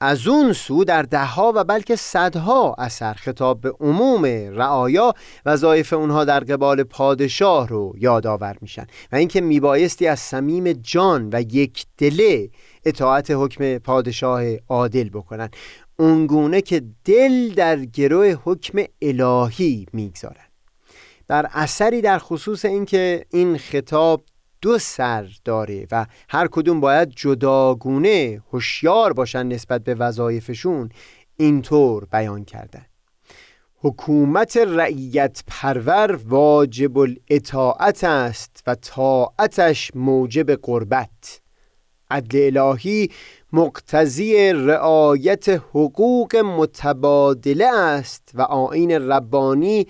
از 0.00 0.26
اون 0.26 0.52
سو 0.52 0.84
در 0.84 1.02
دهها 1.02 1.52
و 1.56 1.64
بلکه 1.64 1.96
صدها 1.96 2.74
اثر 2.78 3.14
خطاب 3.14 3.60
به 3.60 3.72
عموم 3.80 4.24
رعایا 4.58 5.14
وظایف 5.46 5.92
اونها 5.92 6.24
در 6.24 6.40
قبال 6.40 6.82
پادشاه 6.82 7.68
رو 7.68 7.94
یادآور 7.98 8.56
میشن. 8.60 8.86
و 9.12 9.16
اینکه 9.16 9.40
میبایستی 9.40 10.06
از 10.06 10.20
صمیم 10.20 10.72
جان 10.72 11.28
و 11.32 11.40
یک 11.40 11.86
دله 11.98 12.50
اطاعت 12.84 13.30
حکم 13.30 13.78
پادشاه 13.78 14.42
عادل 14.68 15.08
بکنن. 15.08 15.50
اونگونه 16.00 16.60
که 16.60 16.82
دل 17.04 17.54
در 17.54 17.84
گروه 17.84 18.36
حکم 18.44 18.84
الهی 19.02 19.86
می‌گذارن 19.92 20.46
در 21.28 21.48
اثری 21.52 22.00
در 22.00 22.18
خصوص 22.18 22.64
اینکه 22.64 23.24
این 23.30 23.58
خطاب 23.58 24.24
دو 24.60 24.78
سر 24.78 25.28
داره 25.44 25.86
و 25.90 26.06
هر 26.28 26.48
کدوم 26.48 26.80
باید 26.80 27.08
جداگونه 27.08 28.42
هوشیار 28.52 29.12
باشن 29.12 29.46
نسبت 29.46 29.84
به 29.84 29.94
وظایفشون 29.94 30.88
اینطور 31.36 32.04
بیان 32.04 32.44
کردن. 32.44 32.86
حکومت 33.76 34.56
رعیت 34.56 35.42
پرور 35.46 36.20
واجب 36.28 36.98
الاطاعت 36.98 38.04
است 38.04 38.62
و 38.66 38.74
طاعتش 38.74 39.90
موجب 39.94 40.54
قربت. 40.54 41.40
عدل 42.10 42.56
الهی 42.56 43.10
مقتضی 43.52 44.52
رعایت 44.52 45.48
حقوق 45.48 46.36
متبادله 46.36 47.66
است 47.66 48.30
و 48.34 48.42
آین 48.42 48.90
ربانی 48.90 49.86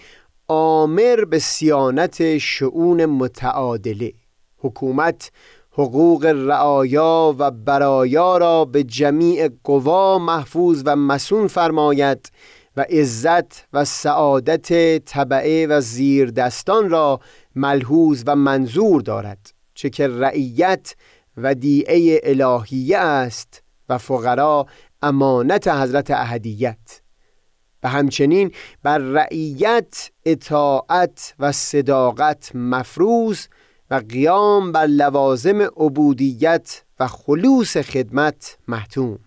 آمر 0.48 1.24
به 1.24 1.38
سیانت 1.38 2.38
شعون 2.38 3.06
متعادله. 3.06 4.12
حکومت 4.58 5.30
حقوق 5.72 6.24
رعایا 6.26 7.34
و 7.38 7.50
برایا 7.50 8.38
را 8.38 8.64
به 8.64 8.82
جمیع 8.82 9.48
قوا 9.64 10.18
محفوظ 10.18 10.82
و 10.86 10.96
مسون 10.96 11.46
فرماید 11.46 12.30
و 12.76 12.80
عزت 12.80 13.66
و 13.72 13.84
سعادت 13.84 14.98
طبعه 14.98 15.66
و 15.66 15.80
زیر 15.80 16.30
دستان 16.30 16.90
را 16.90 17.20
ملحوظ 17.54 18.22
و 18.26 18.36
منظور 18.36 19.00
دارد 19.00 19.52
چه 19.74 19.90
که 19.90 20.08
رعیت 20.08 20.94
و 21.42 21.54
دیعه 21.54 22.20
الهیه 22.24 22.98
است 22.98 23.62
و 23.88 23.98
فقرا 23.98 24.66
امانت 25.02 25.68
حضرت 25.68 26.10
اهدیت 26.10 27.00
و 27.82 27.88
همچنین 27.88 28.52
بر 28.82 28.98
رعیت 28.98 30.10
اطاعت 30.24 31.34
و 31.38 31.52
صداقت 31.52 32.56
مفروض 32.56 33.46
و 33.90 33.94
قیام 34.08 34.72
بر 34.72 34.86
لوازم 34.86 35.62
عبودیت 35.62 36.82
و 37.00 37.06
خلوص 37.06 37.76
خدمت 37.76 38.58
محتوم 38.68 39.18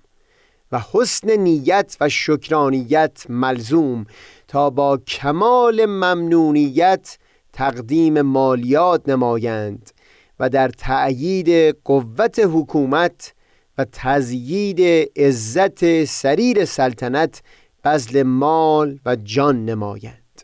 و 0.71 0.82
حسن 0.91 1.32
نیت 1.32 1.97
و 2.02 2.10
شکرانیت 2.10 3.26
ملزوم 3.30 4.06
تا 4.47 4.69
با 4.69 4.97
کمال 4.97 5.86
ممنونیت 5.86 7.17
تقدیم 7.54 8.21
مالیات 8.21 9.10
نمایند. 9.10 9.91
و 10.41 10.49
در 10.49 10.67
تأیید 10.67 11.77
قوت 11.84 12.41
حکومت 12.43 13.34
و 13.77 13.86
تزیید 13.91 15.10
عزت 15.17 16.04
سریر 16.04 16.65
سلطنت 16.65 17.41
بذل 17.86 18.23
مال 18.23 18.99
و 19.06 19.15
جان 19.15 19.65
نمایند. 19.65 20.41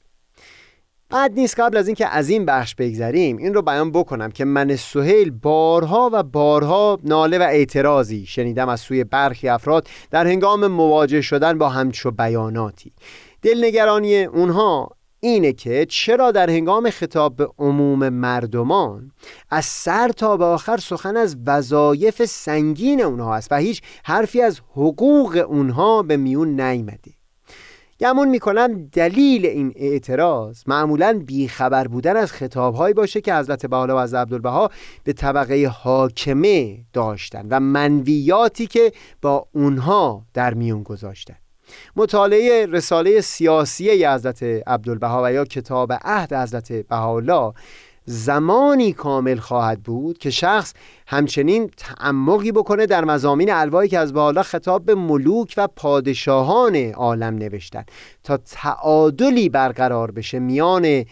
بعد 1.10 1.34
نیست 1.34 1.60
قبل 1.60 1.78
از 1.78 1.88
اینکه 1.88 2.08
از 2.08 2.30
این 2.30 2.46
بخش 2.46 2.76
بگذریم 2.76 3.38
این 3.38 3.54
رو 3.54 3.62
بیان 3.62 3.92
بکنم 3.92 4.32
که 4.32 4.46
من 4.46 4.76
سهیل 4.76 5.32
بارها 5.32 6.10
و 6.14 6.24
بارها 6.24 7.00
ناله 7.04 7.40
و 7.40 7.42
اعتراضی 7.42 8.26
شنیدم 8.26 8.70
از 8.70 8.80
سوی 8.80 9.04
برخی 9.04 9.50
افراد 9.50 9.88
در 10.12 10.28
هنگام 10.28 10.68
مواجه 10.68 11.22
شدن 11.22 11.58
با 11.58 11.70
همچو 11.70 12.12
بیاناتی. 12.12 12.92
دلنگرانی 13.42 14.24
اونها 14.24 14.97
اینه 15.20 15.54
که 15.54 15.86
چرا 15.90 16.32
در 16.32 16.50
هنگام 16.50 16.90
خطاب 16.90 17.36
به 17.36 17.50
عموم 17.60 18.10
مردمان 18.10 19.12
از 19.50 19.66
سر 19.66 20.10
تا 20.10 20.38
به 20.38 20.46
آخر 20.46 20.78
سخن 20.78 21.18
از 21.18 21.38
وظایف 21.46 22.26
سنگین 22.26 23.02
اونها 23.02 23.36
است 23.36 23.52
و 23.52 23.56
هیچ 23.56 23.82
حرفی 24.04 24.42
از 24.42 24.60
حقوق 24.72 25.46
اونها 25.50 26.04
به 26.04 26.18
میون 26.18 26.62
نیمده 26.62 27.12
گمون 28.00 28.30
می‌کنم 28.30 28.86
دلیل 28.86 29.46
این 29.46 29.74
اعتراض 29.76 30.64
معمولا 30.68 31.24
بیخبر 31.26 31.88
بودن 31.88 32.16
از 32.18 32.32
خطابهایی 32.32 32.94
باشه 32.94 33.22
که 33.22 33.36
حضرت 33.36 33.66
بحالا 33.66 33.96
و 33.96 34.00
از 34.00 34.14
عبدالبها 34.14 34.72
به 35.04 35.14
طبقه 35.14 35.72
حاکمه 35.74 36.86
داشتن 36.94 37.48
و 37.50 37.60
منویاتی 37.60 38.68
که 38.68 38.92
با 39.22 39.48
اونها 39.52 40.26
در 40.34 40.54
میون 40.54 40.84
گذاشتن. 40.84 41.36
مطالعه 41.96 42.66
رساله 42.66 43.22
سیاسی 43.22 44.06
حضرت 44.06 44.44
عبدالبها 44.44 45.22
و 45.24 45.34
یا 45.34 45.46
کتاب 45.46 45.94
عهد 46.02 46.34
حضرت 46.34 46.72
بهاءالله 46.72 47.54
زمانی 48.10 48.94
کامل 48.94 49.36
خواهد 49.36 49.84
بود 49.84 50.18
که 50.18 50.30
شخص 50.30 50.74
همچنین 51.08 51.72
تعمقی 51.78 52.52
بکنه 52.52 52.86
در 52.86 53.06
مزامین 53.06 53.52
الوایی 53.52 53.90
که 53.90 54.00
از 54.00 54.14
بالا 54.14 54.44
خطاب 54.44 54.86
به 54.86 54.96
ملوک 54.96 55.54
و 55.58 55.68
پادشاهان 55.68 56.76
عالم 56.76 57.36
نوشتن 57.36 57.84
تا 58.24 58.38
تعادلی 58.38 59.50
برقرار 59.50 60.12
بشه 60.12 60.40
میان 60.40 61.06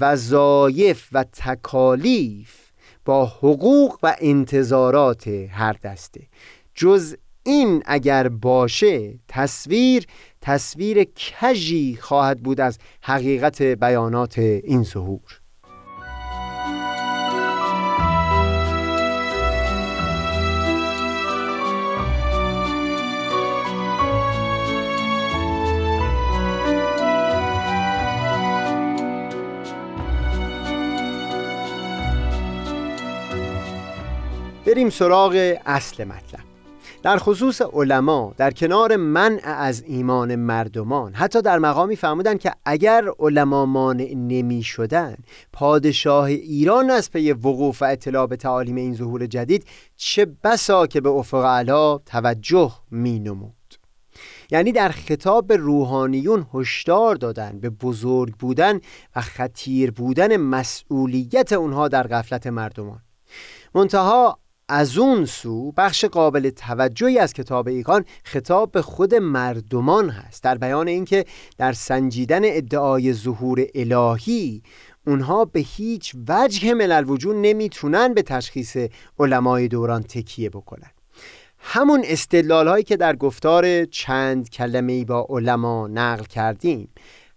وظایف 0.00 1.08
و 1.12 1.24
تکالیف 1.24 2.62
با 3.04 3.26
حقوق 3.26 3.98
و 4.02 4.16
انتظارات 4.20 5.28
هر 5.28 5.76
دسته. 5.84 6.20
جز 6.74 7.16
این 7.44 7.82
اگر 7.86 8.28
باشه 8.28 9.18
تصویر 9.28 10.06
تصویر 10.40 11.04
کجی 11.04 11.98
خواهد 12.00 12.42
بود 12.42 12.60
از 12.60 12.78
حقیقت 13.02 13.62
بیانات 13.62 14.38
این 14.38 14.82
ظهور. 14.82 15.38
بریم 34.66 34.90
سراغ 34.90 35.56
اصل 35.66 36.04
مطلب. 36.04 36.51
در 37.02 37.18
خصوص 37.18 37.62
علما 37.62 38.34
در 38.36 38.50
کنار 38.50 38.96
منع 38.96 39.40
از 39.44 39.82
ایمان 39.82 40.36
مردمان 40.36 41.14
حتی 41.14 41.42
در 41.42 41.58
مقامی 41.58 41.96
فرمودند 41.96 42.40
که 42.40 42.52
اگر 42.64 43.04
علما 43.18 43.66
مانع 43.66 44.14
نمی 44.14 44.62
شدن 44.62 45.16
پادشاه 45.52 46.24
ایران 46.24 46.90
از 46.90 47.10
پی 47.10 47.32
وقوف 47.32 47.82
و 47.82 47.84
اطلاع 47.84 48.26
به 48.26 48.36
تعالیم 48.36 48.76
این 48.76 48.94
ظهور 48.94 49.26
جدید 49.26 49.64
چه 49.96 50.26
بسا 50.44 50.86
که 50.86 51.00
به 51.00 51.08
افق 51.08 51.44
علا 51.44 51.98
توجه 51.98 52.72
می 52.90 53.18
نمود 53.18 53.52
یعنی 54.50 54.72
در 54.72 54.88
خطاب 54.88 55.52
روحانیون 55.52 56.46
هشدار 56.54 57.14
دادن 57.14 57.58
به 57.60 57.70
بزرگ 57.70 58.34
بودن 58.34 58.80
و 59.16 59.20
خطیر 59.20 59.90
بودن 59.90 60.36
مسئولیت 60.36 61.52
اونها 61.52 61.88
در 61.88 62.06
غفلت 62.06 62.46
مردمان. 62.46 63.00
منتها 63.74 64.38
از 64.74 64.98
اون 64.98 65.24
سو 65.24 65.72
بخش 65.72 66.04
قابل 66.04 66.50
توجهی 66.50 67.18
از 67.18 67.32
کتاب 67.32 67.68
ایقان 67.68 68.04
خطاب 68.24 68.72
به 68.72 68.82
خود 68.82 69.14
مردمان 69.14 70.10
هست. 70.10 70.42
در 70.42 70.58
بیان 70.58 70.88
اینکه 70.88 71.24
در 71.58 71.72
سنجیدن 71.72 72.40
ادعای 72.44 73.12
ظهور 73.12 73.66
الهی 73.74 74.62
اونها 75.06 75.44
به 75.44 75.60
هیچ 75.60 76.14
وجه 76.28 76.74
ملل 76.74 77.10
وجود 77.10 77.36
نمی‌تونن 77.36 78.14
به 78.14 78.22
تشخیص 78.22 78.76
علمای 79.18 79.68
دوران 79.68 80.02
تکیه 80.02 80.50
بکنن. 80.50 80.90
همون 81.58 82.02
استدلال 82.04 82.68
هایی 82.68 82.84
که 82.84 82.96
در 82.96 83.16
گفتار 83.16 83.84
چند 83.84 84.50
کلمه 84.50 85.04
با 85.04 85.26
علما 85.28 85.88
نقل 85.88 86.24
کردیم. 86.24 86.88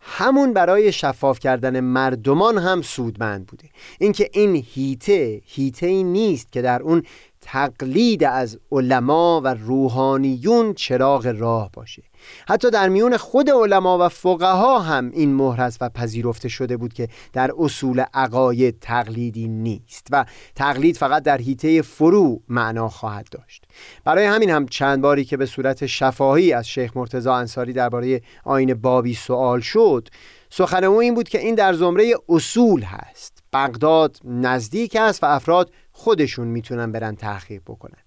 همون 0.07 0.53
برای 0.53 0.91
شفاف 0.91 1.39
کردن 1.39 1.79
مردمان 1.79 2.57
هم 2.57 2.81
سودمند 2.81 3.45
بوده. 3.45 3.69
اینکه 3.99 4.29
این 4.33 4.55
هیته 4.55 5.41
هیته 5.45 5.87
ای 5.87 6.03
نیست 6.03 6.51
که 6.51 6.61
در 6.61 6.81
اون 6.81 7.03
تقلید 7.41 8.23
از 8.23 8.59
علما 8.71 9.41
و 9.41 9.47
روحانیون 9.47 10.73
چراغ 10.73 11.35
راه 11.37 11.69
باشه. 11.73 12.03
حتی 12.47 12.71
در 12.71 12.89
میون 12.89 13.17
خود 13.17 13.49
علما 13.49 14.05
و 14.05 14.09
فقها 14.09 14.79
هم 14.79 15.11
این 15.13 15.33
مهر 15.33 15.71
و 15.81 15.89
پذیرفته 15.89 16.49
شده 16.49 16.77
بود 16.77 16.93
که 16.93 17.07
در 17.33 17.51
اصول 17.57 18.03
عقاید 18.13 18.79
تقلیدی 18.79 19.47
نیست 19.47 20.07
و 20.11 20.25
تقلید 20.55 20.97
فقط 20.97 21.23
در 21.23 21.37
حیطه 21.37 21.81
فرو 21.81 22.41
معنا 22.49 22.89
خواهد 22.89 23.27
داشت. 23.31 23.63
برای 24.03 24.25
همین 24.25 24.49
هم 24.49 24.67
چند 24.67 25.01
باری 25.01 25.25
که 25.25 25.37
به 25.37 25.45
صورت 25.45 25.85
شفاهی 25.85 26.53
از 26.53 26.67
شیخ 26.67 26.97
مرتضی 26.97 27.29
انصاری 27.29 27.73
درباره 27.73 28.21
آین 28.43 28.73
بابی 28.73 29.13
سوال 29.13 29.59
شد 29.59 30.07
سخن 30.49 30.83
او 30.83 30.99
این 30.99 31.13
بود 31.15 31.29
که 31.29 31.39
این 31.39 31.55
در 31.55 31.73
زمره 31.73 32.13
اصول 32.29 32.81
هست. 32.81 33.43
بغداد 33.53 34.17
نزدیک 34.23 34.95
است 34.95 35.23
و 35.23 35.25
افراد 35.25 35.71
خودشون 35.91 36.47
می‌تونن 36.47 36.91
برن 36.91 37.15
تحقیق 37.15 37.61
بکنن. 37.67 37.99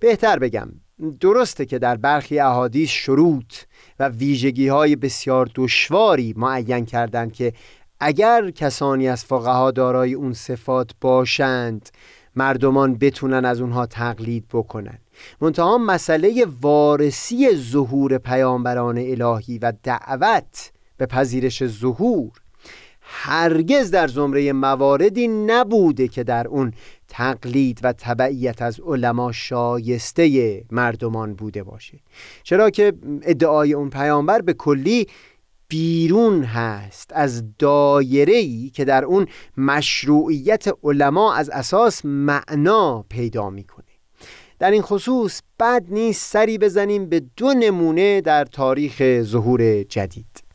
بهتر 0.00 0.38
بگم 0.38 0.68
درسته 1.20 1.66
که 1.66 1.78
در 1.78 1.96
برخی 1.96 2.38
احادیث 2.38 2.90
شروط 2.90 3.54
و 3.98 4.08
ویژگی 4.08 4.68
های 4.68 4.96
بسیار 4.96 5.50
دشواری 5.54 6.34
معین 6.36 6.84
کردند 6.84 7.32
که 7.32 7.52
اگر 8.00 8.50
کسانی 8.50 9.08
از 9.08 9.24
فقها 9.24 9.70
دارای 9.70 10.14
اون 10.14 10.32
صفات 10.32 10.90
باشند 11.00 11.88
مردمان 12.36 12.94
بتونن 12.94 13.44
از 13.44 13.60
اونها 13.60 13.86
تقلید 13.86 14.44
بکنن. 14.52 14.98
منتها 15.40 15.78
مسئله 15.78 16.46
وارسی 16.60 17.56
ظهور 17.56 18.18
پیامبران 18.18 18.98
الهی 18.98 19.58
و 19.58 19.72
دعوت 19.82 20.72
به 20.96 21.06
پذیرش 21.06 21.66
ظهور 21.66 22.30
هرگز 23.08 23.90
در 23.90 24.08
زمره 24.08 24.52
مواردی 24.52 25.28
نبوده 25.28 26.08
که 26.08 26.24
در 26.24 26.48
اون 26.48 26.72
تقلید 27.08 27.80
و 27.82 27.92
تبعیت 27.92 28.62
از 28.62 28.80
علما 28.80 29.32
شایسته 29.32 30.64
مردمان 30.70 31.34
بوده 31.34 31.62
باشه. 31.62 31.98
چرا 32.42 32.70
که 32.70 32.92
ادعای 33.22 33.72
اون 33.72 33.90
پیامبر 33.90 34.40
به 34.40 34.52
کلی 34.52 35.06
بیرون 35.68 36.42
هست 36.42 37.10
از 37.14 37.44
دایره 37.58 38.36
ای 38.36 38.70
که 38.74 38.84
در 38.84 39.04
اون 39.04 39.26
مشروعیت 39.56 40.64
علما 40.84 41.34
از 41.34 41.50
اساس 41.50 42.04
معنا 42.04 43.04
پیدا 43.08 43.50
می‌کنه. 43.50 43.84
در 44.58 44.70
این 44.70 44.82
خصوص 44.82 45.40
بد 45.60 45.84
نیست 45.88 46.32
سری 46.32 46.58
بزنیم 46.58 47.08
به 47.08 47.22
دو 47.36 47.54
نمونه 47.54 48.20
در 48.20 48.44
تاریخ 48.44 49.22
ظهور 49.22 49.82
جدید. 49.82 50.45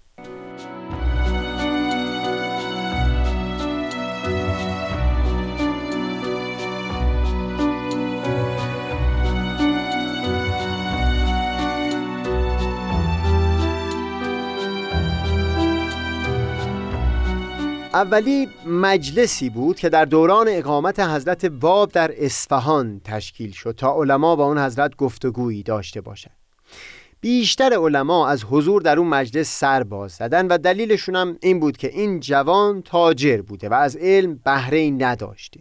اولی 17.94 18.50
مجلسی 18.66 19.50
بود 19.50 19.80
که 19.80 19.90
در 19.90 20.06
دوران 20.06 20.48
اقامت 20.50 21.00
حضرت 21.00 21.46
باب 21.46 21.92
در 21.92 22.12
اصفهان 22.18 23.02
تشکیل 23.04 23.52
شد 23.52 23.72
تا 23.72 23.94
علما 23.94 24.36
با 24.36 24.46
اون 24.46 24.58
حضرت 24.58 24.96
گفتگویی 24.96 25.64
داشته 25.64 26.02
باشند. 26.02 26.36
بیشتر 27.22 27.74
علما 27.74 28.28
از 28.28 28.44
حضور 28.44 28.82
در 28.82 29.00
اون 29.00 29.08
مجلس 29.08 29.60
سر 29.60 29.84
باز 29.84 30.12
زدن 30.12 30.48
و 30.48 30.58
دلیلشون 30.58 31.16
هم 31.16 31.38
این 31.42 31.60
بود 31.60 31.78
که 31.78 31.88
این 31.88 32.20
جوان 32.20 32.82
تاجر 32.82 33.42
بوده 33.42 33.70
و 33.70 33.74
از 33.74 33.96
علم 33.96 34.40
بهره 34.46 34.90
نداشته. 34.90 35.60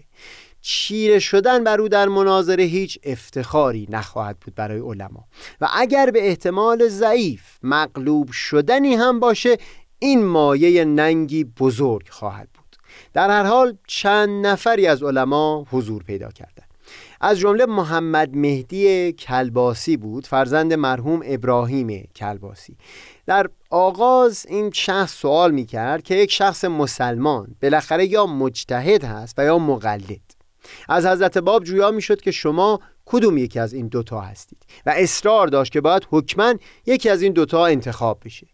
چیره 0.60 1.18
شدن 1.18 1.64
بر 1.64 1.80
او 1.80 1.88
در 1.88 2.08
مناظره 2.08 2.64
هیچ 2.64 2.98
افتخاری 3.04 3.86
نخواهد 3.90 4.38
بود 4.40 4.54
برای 4.54 4.80
علما. 4.80 5.24
و 5.60 5.68
اگر 5.74 6.10
به 6.10 6.28
احتمال 6.28 6.88
ضعیف 6.88 7.42
مغلوب 7.62 8.30
شدنی 8.32 8.94
هم 8.94 9.20
باشه 9.20 9.58
این 10.02 10.24
مایه 10.24 10.84
ننگی 10.84 11.44
بزرگ 11.44 12.08
خواهد 12.08 12.48
بود. 12.54 12.76
در 13.12 13.30
هر 13.30 13.44
حال 13.44 13.76
چند 13.86 14.46
نفری 14.46 14.86
از 14.86 15.02
علما 15.02 15.66
حضور 15.70 16.02
پیدا 16.02 16.28
کردند. 16.28 16.70
از 17.20 17.38
جمله 17.38 17.66
محمد 17.66 18.36
مهدی 18.36 19.12
کلباسی 19.12 19.96
بود 19.96 20.26
فرزند 20.26 20.72
مرحوم 20.72 21.22
ابراهیم 21.24 22.08
کلباسی. 22.16 22.76
در 23.26 23.50
آغاز 23.70 24.46
این 24.48 24.70
شخص 24.70 25.14
سوال 25.14 25.50
می 25.50 25.64
کرد 25.64 26.02
که 26.02 26.14
یک 26.14 26.32
شخص 26.32 26.64
مسلمان 26.64 27.56
بالاخره 27.62 28.06
یا 28.06 28.26
مجتهد 28.26 29.04
هست 29.04 29.34
و 29.38 29.44
یا 29.44 29.58
مقلد. 29.58 30.20
از 30.88 31.06
حضرت 31.06 31.38
باب 31.38 31.64
جویا 31.64 31.90
می 31.90 32.02
شد 32.02 32.20
که 32.20 32.30
شما 32.30 32.80
کدوم 33.06 33.38
یکی 33.38 33.58
از 33.58 33.72
این 33.72 33.88
دوتا 33.88 34.20
هستید 34.20 34.66
و 34.86 34.94
اصرار 34.96 35.46
داشت 35.46 35.72
که 35.72 35.80
باید 35.80 36.06
حکما 36.10 36.54
یکی 36.86 37.08
از 37.08 37.22
این 37.22 37.32
دوتا 37.32 37.66
انتخاب 37.66 38.20
بشه. 38.24 38.46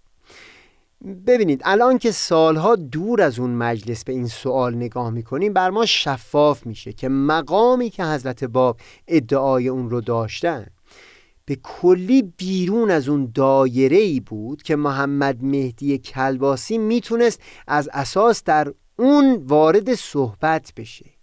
ببینید 1.04 1.62
الان 1.64 1.98
که 1.98 2.10
سالها 2.10 2.76
دور 2.76 3.22
از 3.22 3.38
اون 3.38 3.50
مجلس 3.50 4.04
به 4.04 4.12
این 4.12 4.26
سوال 4.26 4.74
نگاه 4.74 5.10
می‌کنیم 5.10 5.52
بر 5.52 5.70
ما 5.70 5.86
شفاف 5.86 6.66
میشه 6.66 6.92
که 6.92 7.08
مقامی 7.08 7.90
که 7.90 8.04
حضرت 8.04 8.44
باب 8.44 8.80
ادعای 9.08 9.68
اون 9.68 9.90
رو 9.90 10.00
داشتن 10.00 10.66
به 11.44 11.56
کلی 11.62 12.22
بیرون 12.22 12.90
از 12.90 13.08
اون 13.08 13.30
دایره 13.34 13.96
ای 13.96 14.20
بود 14.20 14.62
که 14.62 14.76
محمد 14.76 15.44
مهدی 15.44 15.98
کلباسی 15.98 16.78
می‌تونست 16.78 17.40
از 17.66 17.88
اساس 17.92 18.44
در 18.44 18.72
اون 18.98 19.36
وارد 19.36 19.94
صحبت 19.94 20.72
بشه. 20.76 21.15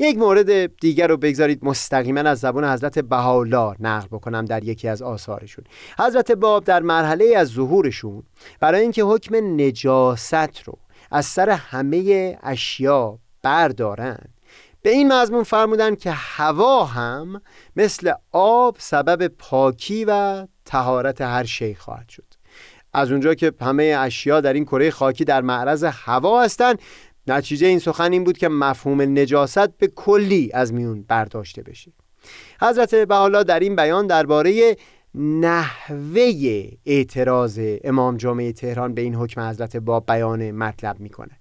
یک 0.00 0.18
مورد 0.18 0.76
دیگر 0.76 1.06
رو 1.06 1.16
بگذارید. 1.16 1.64
مستقیما 1.64 2.20
از 2.20 2.40
زبان 2.40 2.64
حضرت 2.64 2.98
بهاءالله 2.98 3.76
نقل 3.80 4.08
بکنم 4.08 4.44
در 4.44 4.64
یکی 4.64 4.88
از 4.88 5.02
آثارشون. 5.02 5.64
حضرت 5.98 6.32
باب 6.32 6.64
در 6.64 6.82
مرحله 6.82 7.34
از 7.36 7.48
ظهورشون 7.48 8.22
برای 8.60 8.80
اینکه 8.80 9.02
حکم 9.02 9.36
نجاست 9.60 10.62
رو 10.64 10.78
از 11.10 11.26
سر 11.26 11.50
همه 11.50 12.38
اشیا 12.42 13.18
بردارن 13.42 14.18
به 14.82 14.90
این 14.90 15.12
مضمون 15.12 15.42
فرمودن 15.42 15.94
که 15.94 16.10
هوا 16.10 16.84
هم 16.84 17.42
مثل 17.76 18.12
آب 18.32 18.76
سبب 18.78 19.26
پاکی 19.26 20.04
و 20.04 20.46
تهارت 20.64 21.20
هر 21.20 21.44
شی 21.44 21.74
خواهد 21.74 22.08
شد. 22.08 22.24
از 22.92 23.10
اونجا 23.10 23.34
که 23.34 23.52
همه 23.60 23.96
اشیا 23.98 24.40
در 24.40 24.52
این 24.52 24.64
کره 24.64 24.90
خاکی 24.90 25.24
در 25.24 25.40
معرض 25.40 25.84
هوا 25.84 26.42
هستند 26.42 26.78
نتیجه 27.30 27.66
این 27.66 27.78
سخن 27.78 28.12
این 28.12 28.24
بود 28.24 28.38
که 28.38 28.48
مفهوم 28.48 29.00
نجاست 29.00 29.78
به 29.78 29.86
کلی 29.86 30.50
از 30.54 30.72
میون 30.72 31.02
برداشته 31.02 31.62
بشه. 31.62 31.92
حضرت 32.60 32.94
بحالا 32.94 33.42
در 33.42 33.60
این 33.60 33.76
بیان 33.76 34.06
درباره 34.06 34.76
نحوه 35.14 36.32
اعتراض 36.86 37.60
امام 37.84 38.16
جامعه 38.16 38.52
تهران 38.52 38.94
به 38.94 39.02
این 39.02 39.14
حکم 39.14 39.40
حضرت 39.40 39.76
با 39.76 40.00
بیان 40.00 40.50
مطلب 40.50 41.00
می‌کنه. 41.00 41.40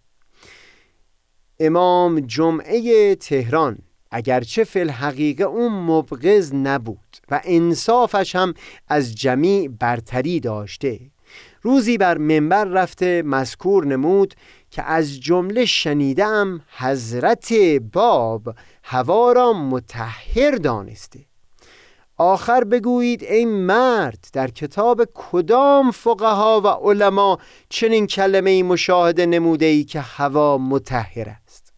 امام 1.59 2.19
جمعه 2.19 3.15
تهران 3.15 3.77
اگرچه 4.11 4.63
فی 4.63 4.79
الحقیقه 4.79 5.43
اون 5.43 5.73
مبغض 5.73 6.53
نبود 6.53 7.17
و 7.31 7.41
انصافش 7.43 8.35
هم 8.35 8.53
از 8.87 9.15
جمیع 9.15 9.69
برتری 9.79 10.39
داشته 10.39 10.99
روزی 11.61 11.97
بر 11.97 12.17
منبر 12.17 12.65
رفته 12.65 13.21
مذکور 13.25 13.85
نمود 13.85 14.33
که 14.71 14.83
از 14.83 15.19
جمله 15.19 15.65
شنیدم 15.65 16.61
حضرت 16.77 17.53
باب 17.93 18.55
هوا 18.83 19.31
را 19.31 19.53
متحر 19.53 20.51
دانسته. 20.51 21.19
آخر 22.17 22.63
بگویید 22.63 23.23
ای 23.23 23.45
مرد 23.45 24.27
در 24.33 24.47
کتاب 24.47 25.09
کدام 25.13 25.91
فقها 25.91 26.61
و 26.61 26.67
علما 26.67 27.37
چنین 27.69 28.07
کلمه 28.07 28.63
مشاهده 28.63 29.25
نموده 29.25 29.65
ای 29.65 29.83
که 29.83 29.99
هوا 29.99 30.57
متحر 30.57 31.29
است؟ 31.29 31.73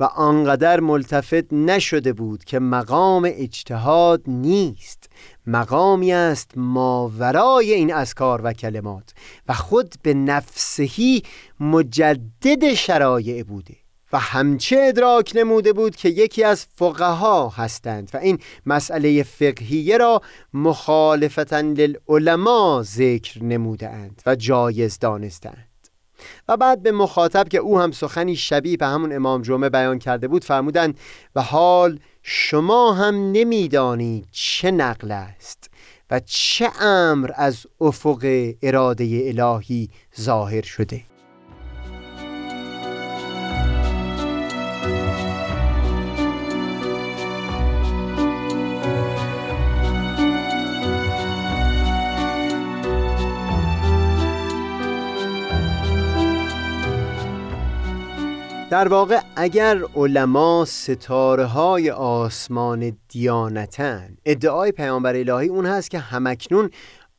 و 0.00 0.04
آنقدر 0.04 0.80
ملتفت 0.80 1.52
نشده 1.52 2.12
بود 2.12 2.44
که 2.44 2.58
مقام 2.58 3.30
اجتهاد 3.34 4.22
نیست 4.26 5.10
مقامی 5.48 6.12
است 6.12 6.50
ماورای 6.56 7.72
این 7.72 7.94
اذکار 7.94 8.40
و 8.44 8.52
کلمات 8.52 9.14
و 9.48 9.54
خود 9.54 9.94
به 10.02 10.14
نفسهی 10.14 11.22
مجدد 11.60 12.74
شرایع 12.74 13.42
بوده 13.42 13.76
و 14.12 14.18
همچه 14.18 14.84
ادراک 14.88 15.32
نموده 15.34 15.72
بود 15.72 15.96
که 15.96 16.08
یکی 16.08 16.44
از 16.44 16.66
فقها 16.74 17.48
هستند 17.48 18.10
و 18.14 18.16
این 18.16 18.38
مسئله 18.66 19.22
فقهیه 19.22 19.96
را 19.96 20.22
مخالفتا 20.54 21.60
للعلماء 21.60 22.82
ذکر 22.82 23.44
نموده 23.44 23.88
اند 23.88 24.22
و 24.26 24.36
جایز 24.36 24.98
دانستند 24.98 25.68
و 26.48 26.56
بعد 26.56 26.82
به 26.82 26.92
مخاطب 26.92 27.48
که 27.48 27.58
او 27.58 27.80
هم 27.80 27.90
سخنی 27.90 28.36
شبیه 28.36 28.76
به 28.76 28.86
همون 28.86 29.12
امام 29.12 29.42
جمعه 29.42 29.68
بیان 29.68 29.98
کرده 29.98 30.28
بود 30.28 30.44
فرمودند 30.44 30.98
و 31.34 31.42
حال 31.42 31.98
شما 32.30 32.92
هم 32.92 33.32
نمی‌دانید 33.32 34.28
چه 34.32 34.70
نقل 34.70 35.10
است 35.10 35.70
و 36.10 36.20
چه 36.20 36.70
امر 36.80 37.30
از 37.34 37.66
افق 37.80 38.52
اراده 38.62 39.32
الهی 39.38 39.90
ظاهر 40.20 40.62
شده. 40.62 41.02
در 58.70 58.88
واقع 58.88 59.20
اگر 59.36 59.82
علما 59.96 60.64
ستاره 60.64 61.44
های 61.44 61.90
آسمان 61.90 62.96
دیانتن 63.08 64.16
ادعای 64.24 64.72
پیامبر 64.72 65.16
الهی 65.16 65.48
اون 65.48 65.66
هست 65.66 65.90
که 65.90 65.98
همکنون 65.98 66.70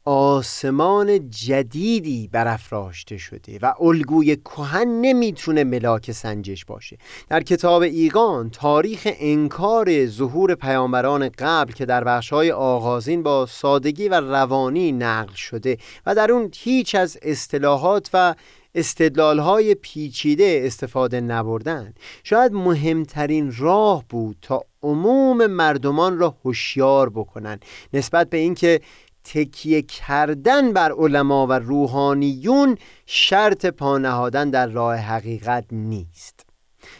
آسمان 0.06 1.30
جدیدی 1.30 2.30
برافراشته 2.32 3.18
شده 3.18 3.60
و 3.62 3.74
الگوی 3.82 4.36
کهن 4.36 4.88
نمی‌تونه 4.88 5.64
ملاک 5.64 6.12
سنجش 6.12 6.66
باشه. 6.66 6.98
در 7.30 7.44
کتاب 7.44 7.82
ایگان 7.82 8.50
تاریخ 8.50 9.08
انکار 9.20 10.06
ظهور 10.06 10.56
پیامبران 10.56 11.30
قبل 11.30 11.74
که 11.74 11.86
در 11.86 12.04
بخشهای 12.04 12.52
آغازین 12.52 13.24
با 13.24 13.46
سادگی 13.46 14.10
و 14.10 14.14
روانی 14.14 14.92
نقل 14.92 15.34
شده 15.34 15.78
و 16.06 16.16
در 16.16 16.32
اون 16.32 16.52
هیچ 16.56 16.96
از 16.96 17.18
اصطلاحات 17.22 18.10
و 18.14 18.36
استدلال 18.80 19.40
های 19.40 19.76
پیچیده 19.76 20.62
استفاده 20.66 21.22
نبردن. 21.22 21.94
شاید 22.24 22.54
مهمترین 22.54 23.54
راه 23.58 24.04
بود 24.10 24.38
تا 24.42 24.64
عموم 24.84 25.46
مردمان 25.48 26.18
را 26.18 26.36
هوشیار 26.46 27.10
بکنن. 27.10 27.60
نسبت 27.94 28.30
به 28.30 28.38
اینکه 28.38 28.82
تکیه 29.24 29.82
کردن 29.82 30.74
بر 30.74 30.92
علما 30.92 31.48
و 31.48 31.54
روحانیون 31.54 32.78
شرط 33.06 33.66
پانهادن 33.66 34.50
در 34.50 34.68
راه 34.68 34.96
حقیقت 34.96 35.66
نیست. 35.72 36.46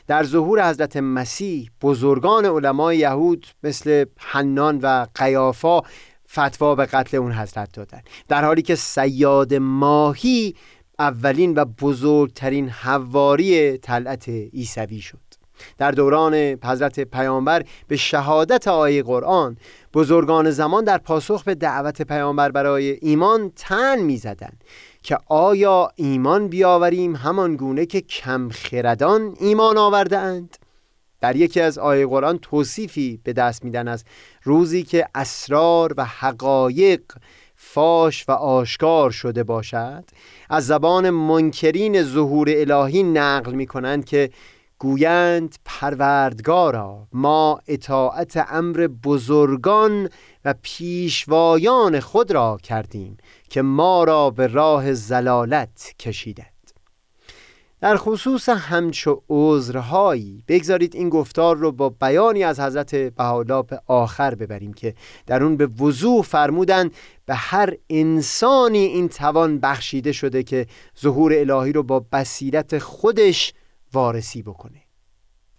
در 0.08 0.24
ظهور 0.24 0.70
حضرت 0.70 0.98
مسیح 0.98 1.70
بزرگان 1.82 2.46
علمای 2.46 2.98
یهود 2.98 3.48
مثل 3.64 4.06
حنان 4.18 4.80
و 4.84 5.06
قیافا 5.16 5.82
فتوا 6.32 6.76
به 6.76 6.86
قتل 6.86 7.18
اون 7.18 7.32
حضرت 7.32 7.72
دادن. 7.74 8.02
در 8.28 8.46
حالی 8.46 8.62
که 8.62 8.76
سیاد 8.76 9.54
ماهی 9.54 10.56
اولین 11.00 11.54
و 11.56 11.66
بزرگترین 11.66 12.70
حواری 12.70 13.78
طلعت 13.78 14.30
عیسوی 14.30 15.02
شد 15.02 15.20
در 15.78 15.92
دوران 15.92 16.34
حضرت 16.64 17.00
پیامبر 17.00 17.64
به 17.88 17.98
شهادت 17.98 18.68
آیه 18.68 19.04
قرآن 19.04 19.58
بزرگان 19.94 20.52
زمان 20.52 20.84
در 20.84 20.98
پاسخ 20.98 21.44
به 21.44 21.56
دعوت 21.56 22.02
پیامبر 22.02 22.52
برای 22.52 22.92
ایمان 23.02 23.52
تن 23.56 24.00
می 24.00 24.18
زدن 24.18 24.54
که 25.04 25.18
آیا 25.28 25.90
ایمان 25.96 26.48
بیاوریم 26.48 27.16
همان 27.16 27.56
گونه 27.56 27.86
که 27.86 28.02
کم 28.02 28.50
خردان 28.50 29.36
ایمان 29.40 29.78
آورده 29.78 30.18
اند؟ 30.18 30.58
در 31.22 31.36
یکی 31.36 31.62
از 31.62 31.78
آیه 31.78 32.08
قرآن 32.08 32.38
توصیفی 32.38 33.20
به 33.24 33.34
دست 33.34 33.66
میدن 33.66 33.88
از 33.88 34.04
روزی 34.44 34.84
که 34.84 35.08
اسرار 35.16 35.94
و 35.98 36.06
حقایق 36.06 37.02
فاش 37.74 38.26
و 38.28 38.32
آشکار 38.32 39.12
شده 39.12 39.44
باشد 39.44 40.04
از 40.50 40.68
زبان 40.68 41.10
منکرین 41.10 42.04
ظهور 42.04 42.50
الهی 42.50 43.04
نقل 43.04 43.54
می 43.54 43.66
کنند 43.66 44.06
که 44.06 44.30
گویند 44.80 45.56
پروردگارا 45.66 47.08
ما 47.14 47.60
اطاعت 47.68 48.46
امر 48.52 48.88
بزرگان 49.04 50.10
و 50.46 50.54
پیشوایان 50.62 52.00
خود 52.00 52.32
را 52.32 52.58
کردیم 52.64 53.18
که 53.50 53.62
ما 53.62 54.04
را 54.04 54.30
به 54.30 54.48
راه 54.48 54.94
زلالت 54.94 55.94
کشیده 56.00 56.46
در 57.82 57.98
خصوص 57.98 58.50
همچو 58.50 59.22
عذرهایی 59.30 60.44
بگذارید 60.48 60.96
این 60.96 61.10
گفتار 61.10 61.58
رو 61.58 61.72
با 61.72 61.90
بیانی 61.90 62.44
از 62.44 62.60
حضرت 62.60 62.96
بهاءالله 62.96 63.62
به 63.62 63.82
آخر 63.88 64.36
ببریم 64.36 64.74
که 64.74 64.94
در 65.26 65.44
اون 65.44 65.58
به 65.58 65.66
وضوح 65.66 66.22
فرمودن 66.22 66.90
به 67.30 67.36
هر 67.36 67.78
انسانی 67.90 68.78
این 68.78 69.10
توان 69.10 69.60
بخشیده 69.60 70.12
شده 70.12 70.44
که 70.44 70.68
ظهور 71.02 71.34
الهی 71.34 71.72
رو 71.72 71.84
با 71.84 72.00
بصیرت 72.00 72.78
خودش 72.78 73.54
وارسی 73.94 74.42
بکنه. 74.42 74.82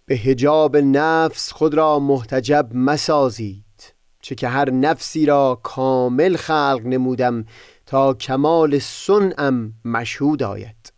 به 0.05 0.15
هجاب 0.15 0.77
نفس 0.77 1.51
خود 1.51 1.73
را 1.73 1.99
محتجب 1.99 2.69
مسازید 2.73 3.93
چه 4.21 4.35
که 4.35 4.47
هر 4.47 4.71
نفسی 4.71 5.25
را 5.25 5.59
کامل 5.63 6.35
خلق 6.35 6.81
نمودم 6.85 7.45
تا 7.85 8.13
کمال 8.13 8.79
سنم 8.79 9.73
مشهود 9.85 10.43
آید. 10.43 10.93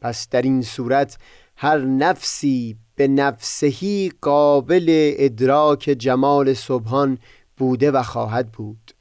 پس 0.00 0.28
در 0.28 0.42
این 0.42 0.62
صورت 0.62 1.18
هر 1.56 1.78
نفسی 1.78 2.76
به 2.94 3.08
نفسهی 3.08 4.12
قابل 4.20 5.12
ادراک 5.18 5.82
جمال 5.82 6.52
سبحان 6.52 7.18
بوده 7.56 7.90
و 7.90 8.02
خواهد 8.02 8.52
بود. 8.52 8.95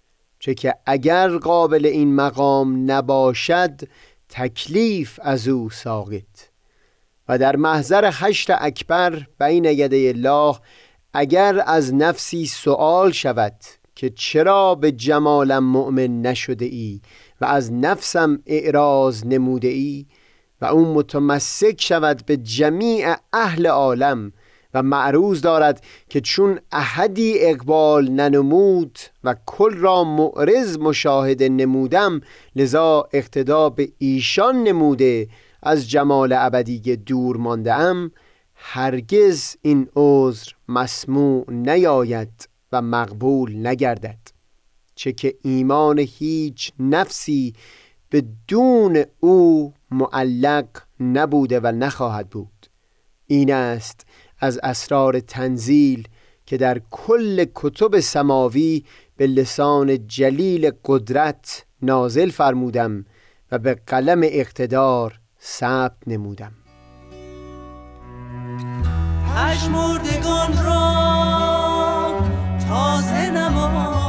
چه 0.45 0.53
که 0.53 0.75
اگر 0.85 1.37
قابل 1.37 1.85
این 1.85 2.15
مقام 2.15 2.91
نباشد 2.91 3.81
تکلیف 4.29 5.19
از 5.23 5.47
او 5.47 5.69
ساقط. 5.69 6.49
و 7.29 7.37
در 7.37 7.55
محضر 7.55 8.11
حشر 8.11 8.57
اکبر 8.59 9.27
بین 9.39 9.65
یده 9.65 10.11
الله 10.15 10.55
اگر 11.13 11.63
از 11.65 11.93
نفسی 11.93 12.45
سوال 12.45 13.11
شود 13.11 13.55
که 13.95 14.09
چرا 14.09 14.75
به 14.75 14.91
جمالم 14.91 15.63
مؤمن 15.63 16.21
نشده 16.21 16.65
ای 16.65 17.01
و 17.41 17.45
از 17.45 17.73
نفسم 17.73 18.39
اعراض 18.45 19.25
نموده 19.25 19.67
ای 19.67 20.05
و 20.61 20.65
اون 20.65 20.87
متمسک 20.87 21.81
شود 21.81 22.25
به 22.25 22.37
جمیع 22.37 23.15
اهل 23.33 23.67
عالم 23.67 24.31
و 24.75 24.83
معروض 24.83 25.41
دارد 25.41 25.83
که 26.09 26.21
چون 26.21 26.59
احدی 26.71 27.35
اقبال 27.39 28.09
ننمود 28.11 28.99
و 29.23 29.35
کل 29.45 29.73
را 29.73 30.03
معرض 30.03 30.77
مشاهده 30.77 31.49
نمودم 31.49 32.21
لذا 32.55 33.07
اقتدا 33.13 33.69
به 33.69 33.91
ایشان 33.97 34.63
نموده. 34.63 35.27
از 35.63 35.89
جمال 35.89 36.33
ابدی 36.33 36.95
دور 36.95 37.37
مانده 37.37 37.73
ام 37.73 38.11
هرگز 38.55 39.55
این 39.61 39.87
عذر 39.95 40.51
مسموع 40.69 41.45
نیاید 41.51 42.49
و 42.71 42.81
مقبول 42.81 43.67
نگردد. 43.67 44.19
چه 44.95 45.11
که 45.11 45.35
ایمان 45.41 45.99
هیچ 45.99 46.71
نفسی 46.79 47.53
به 48.09 48.23
دون 48.47 49.03
او 49.19 49.73
معلق 49.91 50.67
نبوده 50.99 51.59
و 51.59 51.67
نخواهد 51.67 52.29
بود. 52.29 52.67
این 53.27 53.53
است 53.53 54.05
از 54.39 54.59
اسرار 54.63 55.19
تنزیل 55.19 56.07
که 56.45 56.57
در 56.57 56.81
کل 56.91 57.45
کتب 57.55 57.99
سماوی 57.99 58.83
به 59.17 59.27
لسان 59.27 60.07
جلیل 60.07 60.71
قدرت 60.85 61.65
نازل 61.81 62.29
فرمودم 62.29 63.05
و 63.51 63.57
به 63.57 63.75
قلم 63.87 64.21
اقتدار 64.23 65.19
ثبت 65.41 65.97
نمودم. 66.07 66.51
مردگان 69.71 70.63
را 70.65 70.85
تازه 72.69 73.29
نمایم 73.29 74.04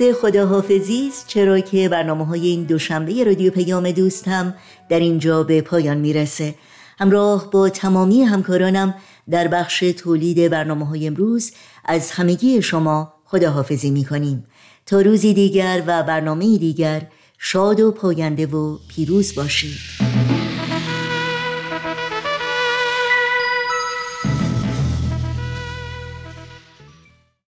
وقت 0.00 0.12
خداحافظی 0.12 1.08
است 1.08 1.26
چرا 1.26 1.60
که 1.60 1.88
برنامه 1.88 2.26
های 2.26 2.46
این 2.46 2.64
دوشنبه 2.64 3.24
رادیو 3.24 3.52
پیام 3.52 3.90
دوست 3.90 4.28
هم 4.28 4.54
در 4.88 5.00
اینجا 5.00 5.42
به 5.42 5.60
پایان 5.62 5.96
می‌رسه. 5.96 6.54
همراه 6.98 7.50
با 7.50 7.68
تمامی 7.68 8.22
همکارانم 8.22 8.94
در 9.30 9.48
بخش 9.48 9.78
تولید 9.78 10.50
برنامه 10.50 10.86
های 10.86 11.06
امروز 11.06 11.52
از 11.84 12.10
همگی 12.10 12.62
شما 12.62 13.12
خداحافظی 13.24 13.90
می 13.90 14.04
کنیم 14.04 14.44
تا 14.86 15.00
روزی 15.00 15.34
دیگر 15.34 15.82
و 15.86 16.02
برنامه 16.02 16.58
دیگر 16.58 17.02
شاد 17.38 17.80
و 17.80 17.92
پاینده 17.92 18.46
و 18.46 18.78
پیروز 18.88 19.34
باشید. 19.34 20.05